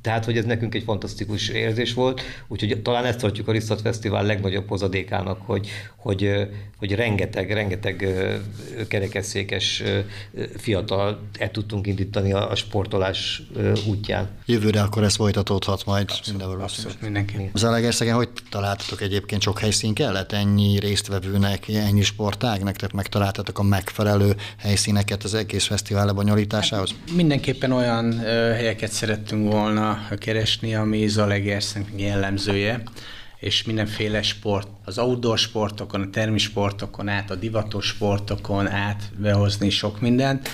tehát, 0.00 0.24
hogy 0.24 0.36
ez 0.36 0.44
nekünk 0.44 0.74
egy 0.74 0.82
fantasztikus 0.82 1.48
érzés 1.48 1.94
volt, 1.94 2.20
úgyhogy 2.48 2.82
talán 2.82 3.04
ezt 3.04 3.18
tartjuk 3.18 3.48
a 3.48 3.52
Risztat 3.52 3.80
Fesztivál 3.80 4.24
legnagyobb 4.24 4.68
hozadékának, 4.68 5.40
hogy, 5.46 5.68
hogy, 5.96 6.30
hogy 6.78 6.94
rengeteg, 6.94 7.52
rengeteg 7.52 8.08
kerekesszékes 8.88 9.82
fiatal 10.56 11.20
el 11.38 11.50
tudtunk 11.50 11.86
indítani 11.86 12.32
a 12.32 12.54
sportolás 12.54 13.42
útján. 13.88 14.28
Jövőre 14.46 14.80
akkor 14.80 15.02
ez 15.02 15.14
folytatódhat 15.14 15.86
majd 15.86 16.10
abszolút, 16.10 16.42
abszolút 16.42 17.00
mindenki. 17.00 17.50
Zalaegerszegen 17.54 18.14
hogy 18.14 18.28
találtatok 18.50 19.00
egyébként 19.00 19.42
sok 19.42 19.58
helyszín 19.58 19.94
kellett 19.94 20.32
ennyi 20.32 20.78
résztvevőnek, 20.78 21.68
ennyi 21.68 22.02
sportágnak, 22.02 22.76
tehát 22.76 22.94
megtaláltatok 22.94 23.58
a 23.58 23.62
megfelelő 23.62 24.36
helyszíneket 24.58 25.24
az 25.24 25.34
egész 25.34 25.64
fesztivál 25.64 26.06
lebonyolításához? 26.06 26.90
Hát 26.90 27.16
mindenképpen 27.16 27.72
olyan 27.72 28.18
helyeket 28.18 28.90
szerettünk 28.90 29.52
volna 29.52 29.87
keresni, 30.18 30.74
ami 30.74 31.06
Zalegerszeg 31.06 31.86
jellemzője, 31.96 32.82
és 33.38 33.64
mindenféle 33.64 34.22
sport, 34.22 34.68
az 34.84 34.98
outdoor 34.98 35.38
sportokon, 35.38 36.00
a 36.00 36.10
termi 36.10 36.38
sportokon 36.38 37.08
át, 37.08 37.30
a 37.30 37.34
divatos 37.34 37.86
sportokon 37.86 38.68
át 38.68 39.02
behozni 39.16 39.70
sok 39.70 40.00
mindent, 40.00 40.48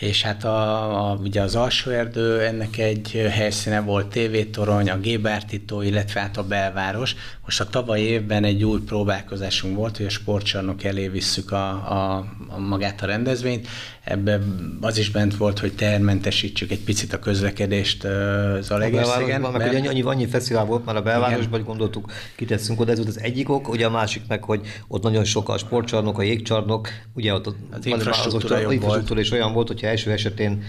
és 0.00 0.22
hát 0.22 0.44
a, 0.44 1.10
a, 1.10 1.14
ugye 1.14 1.40
az 1.40 1.58
erdő 1.86 2.40
ennek 2.40 2.78
egy 2.78 3.26
helyszíne 3.30 3.80
volt 3.80 4.06
tévétorony, 4.06 4.90
a 4.90 4.98
Gébártító, 4.98 5.82
illetve 5.82 6.20
hát 6.20 6.36
a 6.36 6.42
belváros. 6.42 7.14
Most 7.44 7.60
a 7.60 7.66
tavaly 7.66 8.00
évben 8.00 8.44
egy 8.44 8.64
új 8.64 8.80
próbálkozásunk 8.80 9.76
volt, 9.76 9.96
hogy 9.96 10.06
a 10.06 10.10
sportcsarnok 10.10 10.84
elé 10.84 11.08
visszük 11.08 11.52
a, 11.52 11.68
a, 11.68 12.24
a 12.48 12.58
magát 12.58 13.02
a 13.02 13.06
rendezvényt. 13.06 13.66
Ebben 14.04 14.78
az 14.80 14.98
is 14.98 15.10
bent 15.10 15.36
volt, 15.36 15.58
hogy 15.58 15.72
termentesítsük 15.72 16.70
egy 16.70 16.80
picit 16.80 17.12
a 17.12 17.18
közlekedést 17.18 18.04
az 18.04 18.70
Alegerszegen. 18.70 19.40
Meg 19.40 19.52
mert... 19.52 19.74
annyi, 19.74 19.88
annyi, 19.88 20.02
annyi 20.02 20.26
fesztivál 20.26 20.64
volt 20.64 20.84
már 20.84 20.96
a 20.96 21.02
belvárosban, 21.02 21.58
hogy 21.58 21.64
gondoltuk, 21.64 22.12
kiteszünk 22.36 22.80
oda, 22.80 22.90
ez 22.90 22.96
volt 22.96 23.08
az 23.08 23.20
egyik 23.20 23.48
ok, 23.48 23.68
ugye 23.68 23.86
a 23.86 23.90
másik 23.90 24.22
meg, 24.28 24.44
hogy 24.44 24.60
ott 24.88 25.02
nagyon 25.02 25.24
sok 25.24 25.48
a 25.48 25.58
sportcsarnok, 25.58 26.18
a 26.18 26.22
jégcsarnok, 26.22 26.88
ugye 27.14 27.32
ott 27.32 27.46
az 27.46 27.86
infrastruktúra, 27.86 28.56
az, 28.56 28.72
infrastruktúra 28.72 29.20
is 29.20 29.30
olyan 29.30 29.52
volt, 29.52 29.70
hogyha 29.86 30.10
első 30.10 30.12
esetén 30.12 30.62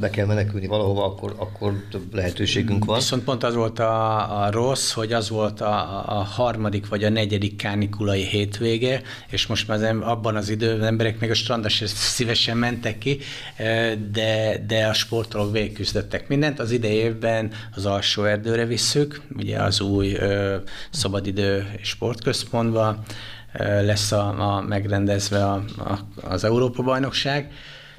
be 0.00 0.10
kell 0.10 0.26
menekülni 0.26 0.66
valahova, 0.66 1.04
akkor, 1.04 1.34
akkor 1.38 1.84
több 1.90 2.14
lehetőségünk 2.14 2.84
van. 2.84 2.96
Viszont 2.96 3.24
pont 3.24 3.44
az 3.44 3.54
volt 3.54 3.78
a, 3.78 4.42
a 4.42 4.50
rossz, 4.50 4.92
hogy 4.92 5.12
az 5.12 5.28
volt 5.28 5.60
a, 5.60 6.04
a 6.18 6.22
harmadik 6.22 6.88
vagy 6.88 7.04
a 7.04 7.08
negyedik 7.08 7.56
kánikulai 7.56 8.22
hétvége, 8.22 9.02
és 9.30 9.46
most 9.46 9.68
már 9.68 9.96
abban 10.00 10.36
az 10.36 10.48
időben 10.48 10.86
emberek 10.86 11.20
még 11.20 11.30
a 11.30 11.34
strandra 11.34 11.68
szívesen 12.16 12.56
mentek 12.56 12.98
ki, 12.98 13.18
de, 14.12 14.64
de 14.66 14.86
a 14.86 14.92
sportolók 14.92 15.52
végigküzdöttek 15.52 16.28
mindent. 16.28 16.60
Az 16.60 16.70
idejében 16.70 17.52
az 17.74 17.86
alsó 17.86 18.24
erdőre 18.24 18.64
visszük, 18.64 19.20
ugye 19.36 19.58
az 19.58 19.80
új 19.80 20.16
szabadidő 20.90 21.70
sportközpontba, 21.82 23.04
lesz 23.60 24.12
a, 24.12 24.56
a 24.56 24.60
megrendezve 24.60 25.44
a, 25.44 25.64
a, 25.78 25.98
az 26.22 26.44
Európa-bajnokság. 26.44 27.52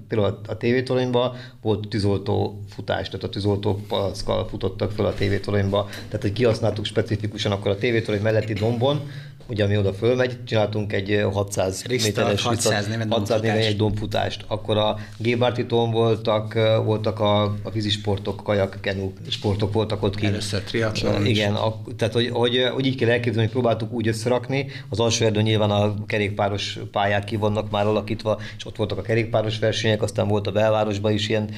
Például 0.08 0.40
a 0.48 0.58
tévétoronyban 0.58 1.36
volt 1.62 1.88
tűzoltó 1.88 2.60
futás, 2.70 3.10
tehát 3.10 3.26
a 3.26 3.30
tűzoltó 3.30 3.80
palackkal 3.88 4.48
futottak 4.48 4.92
fel 4.92 5.06
a 5.06 5.14
tévétoronyba, 5.14 5.88
tehát 5.90 6.22
hogy 6.22 6.34
kihasználtuk 6.34 6.86
specifikusan 6.86 7.52
akkor 7.52 7.72
a 7.72 7.78
tévétorony 7.78 8.22
melletti 8.22 8.54
dombon, 8.54 9.10
ugye 9.48 9.64
ami 9.64 9.78
oda 9.78 9.94
fölmegy, 9.94 10.44
csináltunk 10.44 10.94
egy 10.94 11.26
600 11.32 11.84
méteres 11.88 12.42
600 12.42 12.88
néven 12.88 13.12
600 13.12 13.42
néven 13.42 13.58
egy 13.58 13.76
dombfutást. 13.76 14.46
Akkor 14.48 14.78
a 14.78 14.98
Gébártitón 15.18 15.92
voltak, 15.92 16.54
voltak 16.84 17.20
a, 17.20 17.44
a 17.44 17.70
vízisportok, 17.74 18.44
kajak, 18.44 18.78
kenu 18.82 19.12
sportok 19.30 19.74
voltak 19.74 20.04
ott 20.04 20.16
ki. 20.16 20.26
Először 20.26 20.62
triatlon 20.64 21.26
Igen, 21.26 21.54
a, 21.54 21.82
tehát 21.98 22.14
hogy, 22.14 22.30
hogy, 22.30 22.70
hogy, 22.74 22.86
így 22.86 22.96
kell 22.96 23.10
elképzelni, 23.10 23.42
hogy 23.42 23.52
próbáltuk 23.52 23.94
úgy 23.94 24.08
összerakni. 24.08 24.68
Az 24.90 25.00
alsó 25.00 25.26
erdő 25.26 25.42
nyilván 25.42 25.72
a 25.72 26.06
kerékpáros 26.06 26.80
pályák 26.92 27.24
ki 27.24 27.36
vannak 27.36 27.72
már 27.72 27.86
alakítva, 27.86 28.40
és 28.58 28.66
ott 28.66 28.76
voltak 28.76 28.98
a 28.98 29.02
kerékpáros 29.02 29.60
versenyek, 29.60 30.02
aztán 30.02 30.28
volt 30.28 30.48
a 30.48 30.52
belvárosban 30.52 31.12
is 31.12 31.30
ilyen 31.30 31.50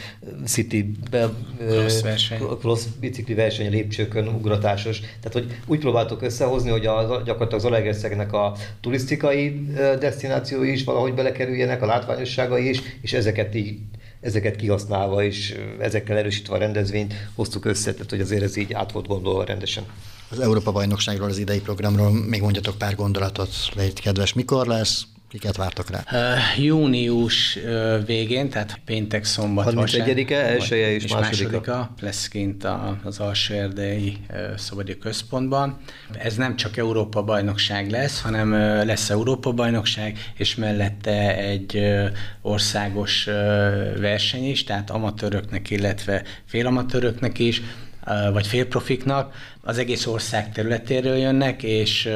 city 0.45 0.91
be, 1.11 1.29
cross, 1.67 2.01
verseny. 2.01 2.39
cross 2.59 2.83
bicikli 2.99 3.33
verseny, 3.33 3.69
lépcsőkön, 3.69 4.27
ugratásos. 4.27 4.99
Tehát, 4.99 5.33
hogy 5.33 5.57
úgy 5.65 5.79
próbáltuk 5.79 6.21
összehozni, 6.21 6.69
hogy 6.69 6.85
a, 6.85 7.21
gyakorlatilag 7.25 7.53
az 7.53 7.65
Zalaegerszegnek 7.77 8.33
a 8.33 8.55
turisztikai 8.81 9.67
destinációi 9.99 10.71
is 10.71 10.83
valahogy 10.83 11.13
belekerüljenek, 11.13 11.81
a 11.81 11.85
látványosságai 11.85 12.69
is, 12.69 12.81
és 13.01 13.13
ezeket 13.13 13.55
így 13.55 13.77
ezeket 14.21 14.55
kihasználva 14.55 15.23
és 15.23 15.59
ezekkel 15.79 16.17
erősítve 16.17 16.55
a 16.55 16.57
rendezvényt 16.57 17.13
hoztuk 17.35 17.65
össze, 17.65 17.93
tehát 17.93 18.09
hogy 18.09 18.21
azért 18.21 18.43
ez 18.43 18.55
így 18.55 18.73
át 18.73 18.91
volt 18.91 19.07
gondolva 19.07 19.43
rendesen. 19.43 19.83
Az 20.29 20.39
Európa 20.39 20.71
bajnokságról, 20.71 21.29
az 21.29 21.37
idei 21.37 21.59
programról 21.59 22.11
még 22.11 22.41
mondjatok 22.41 22.77
pár 22.77 22.95
gondolatot, 22.95 23.49
légy 23.75 24.01
kedves, 24.01 24.33
mikor 24.33 24.67
lesz, 24.67 25.03
Kiket 25.29 25.55
vártak 25.57 25.89
rá? 25.89 26.03
Uh, 26.11 26.63
június 26.63 27.55
uh, 27.55 28.05
végén, 28.05 28.49
tehát 28.49 28.79
péntek, 28.85 29.23
szombat, 29.23 29.73
31-e, 29.75 30.35
elsője 30.35 30.91
és, 30.91 31.03
és 31.03 31.13
másodika. 31.13 31.49
másodika 31.49 31.93
lesz 32.01 32.27
kint 32.27 32.63
a, 32.63 32.97
az 33.03 33.19
alsó 33.19 33.53
erdei 33.53 34.17
uh, 34.29 34.55
szabadi 34.57 34.97
központban. 34.97 35.77
Ez 36.17 36.35
nem 36.35 36.55
csak 36.55 36.77
Európa 36.77 37.23
bajnokság 37.23 37.89
lesz, 37.89 38.21
hanem 38.21 38.51
uh, 38.51 38.85
lesz 38.85 39.09
Európa 39.09 39.51
bajnokság, 39.51 40.31
és 40.37 40.55
mellette 40.55 41.37
egy 41.37 41.75
uh, 41.75 42.07
országos 42.41 43.27
uh, 43.27 43.33
verseny 43.99 44.49
is, 44.49 44.63
tehát 44.63 44.89
amatőröknek, 44.89 45.69
illetve 45.69 46.23
félamatőröknek 46.45 47.39
is, 47.39 47.61
vagy 48.33 48.47
félprofiknak, 48.47 49.33
az 49.67 49.77
egész 49.77 50.05
ország 50.05 50.51
területéről 50.51 51.15
jönnek, 51.15 51.63
és 51.63 52.09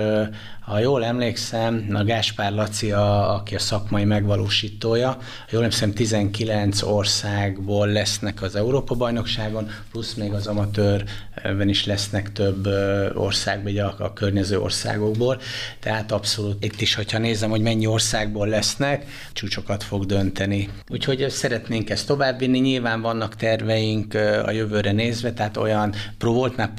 ha 0.61 0.79
jól 0.79 1.05
emlékszem, 1.05 1.87
a 1.93 2.03
Gáspár 2.03 2.51
Laci, 2.51 2.91
a, 2.91 3.35
aki 3.35 3.55
a 3.55 3.59
szakmai 3.59 4.03
megvalósítója, 4.03 5.07
ha 5.07 5.47
jól 5.49 5.61
emlékszem, 5.61 5.93
19 5.93 6.81
országból 6.81 7.87
lesznek 7.87 8.41
az 8.41 8.55
Európa-bajnokságon, 8.55 9.69
plusz 9.91 10.13
még 10.13 10.31
az 10.33 10.47
amatőrben 10.47 11.69
is 11.69 11.85
lesznek 11.85 12.31
több 12.31 12.67
ország, 13.13 13.63
vagy 13.63 13.77
a, 13.77 13.95
a 13.99 14.13
környező 14.13 14.59
országokból. 14.59 15.41
Tehát 15.79 16.11
abszolút 16.11 16.63
itt 16.65 16.81
is, 16.81 16.95
hogyha 16.95 17.17
nézem, 17.17 17.49
hogy 17.49 17.61
mennyi 17.61 17.85
országból 17.85 18.47
lesznek, 18.47 19.05
csúcsokat 19.33 19.83
fog 19.83 20.05
dönteni. 20.05 20.69
Úgyhogy 20.89 21.29
szeretnénk 21.29 21.89
ezt 21.89 22.07
továbbvinni, 22.07 22.59
nyilván 22.59 23.01
vannak 23.01 23.35
terveink 23.35 24.13
a 24.45 24.51
jövőre 24.51 24.91
nézve, 24.91 25.33
tehát 25.33 25.57
olyan 25.57 25.93
pró 26.17 26.33
volt 26.33 26.57
már 26.57 26.73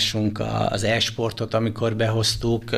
próbálkozásunk 0.00 0.72
az 0.72 0.84
e-sportot, 0.84 1.54
amikor 1.54 1.96
behoztuk, 1.96 2.72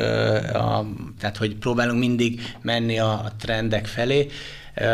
a, 0.53 0.85
tehát 1.19 1.37
hogy 1.37 1.55
próbálunk 1.55 1.99
mindig 1.99 2.41
menni 2.61 2.99
a, 2.99 3.31
trendek 3.39 3.85
felé. 3.85 4.27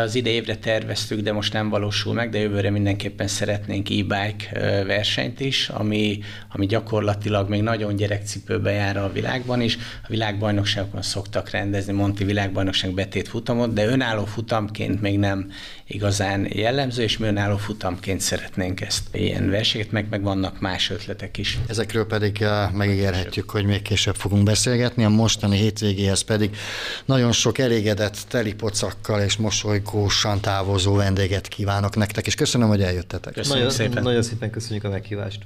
Az 0.04 0.14
ide 0.14 0.30
évre 0.30 0.56
terveztük, 0.56 1.20
de 1.20 1.32
most 1.32 1.52
nem 1.52 1.68
valósul 1.68 2.14
meg, 2.14 2.30
de 2.30 2.38
jövőre 2.38 2.70
mindenképpen 2.70 3.26
szeretnénk 3.26 3.88
e-bike 3.90 4.84
versenyt 4.84 5.40
is, 5.40 5.68
ami, 5.68 6.18
ami 6.52 6.66
gyakorlatilag 6.66 7.48
még 7.48 7.62
nagyon 7.62 7.96
gyerekcipőbe 7.96 8.70
jár 8.70 8.96
a 8.96 9.12
világban 9.12 9.60
is. 9.60 9.76
A 9.76 10.06
világbajnokságokon 10.08 11.02
szoktak 11.02 11.50
rendezni 11.50 11.92
Monti 11.92 12.24
világbajnokság 12.24 12.94
betét 12.94 13.28
futamot, 13.28 13.72
de 13.72 13.86
önálló 13.86 14.24
futamként 14.24 15.00
még 15.00 15.18
nem 15.18 15.50
igazán 15.90 16.48
jellemző, 16.52 17.02
és 17.02 17.18
mi 17.18 17.26
önálló 17.26 17.56
futamként 17.56 18.20
szeretnénk 18.20 18.80
ezt 18.80 19.02
ilyen 19.12 19.50
versenyt, 19.50 19.92
meg, 19.92 20.06
meg 20.10 20.22
vannak 20.22 20.60
más 20.60 20.90
ötletek 20.90 21.38
is. 21.38 21.58
Ezekről 21.66 22.06
pedig 22.06 22.44
megígérhetjük, 22.72 23.50
hogy 23.50 23.64
még 23.64 23.82
később 23.82 24.14
fogunk 24.14 24.42
beszélgetni. 24.42 25.04
A 25.04 25.08
mostani 25.08 25.56
hétvégéhez 25.56 26.20
pedig 26.20 26.56
nagyon 27.04 27.32
sok 27.32 27.58
elégedett 27.58 28.16
telipocakkal 28.28 29.20
és 29.20 29.36
mosolygósan 29.36 30.40
távozó 30.40 30.94
vendéget 30.94 31.48
kívánok 31.48 31.96
nektek, 31.96 32.26
és 32.26 32.34
köszönöm, 32.34 32.68
hogy 32.68 32.82
eljöttetek. 32.82 33.32
Köszönöm 33.32 33.58
nagyon, 33.58 33.74
szépen. 33.74 34.02
Nagyon 34.02 34.22
szépen 34.22 34.50
köszönjük 34.50 34.84
a 34.84 34.88
meghívást. 34.88 35.40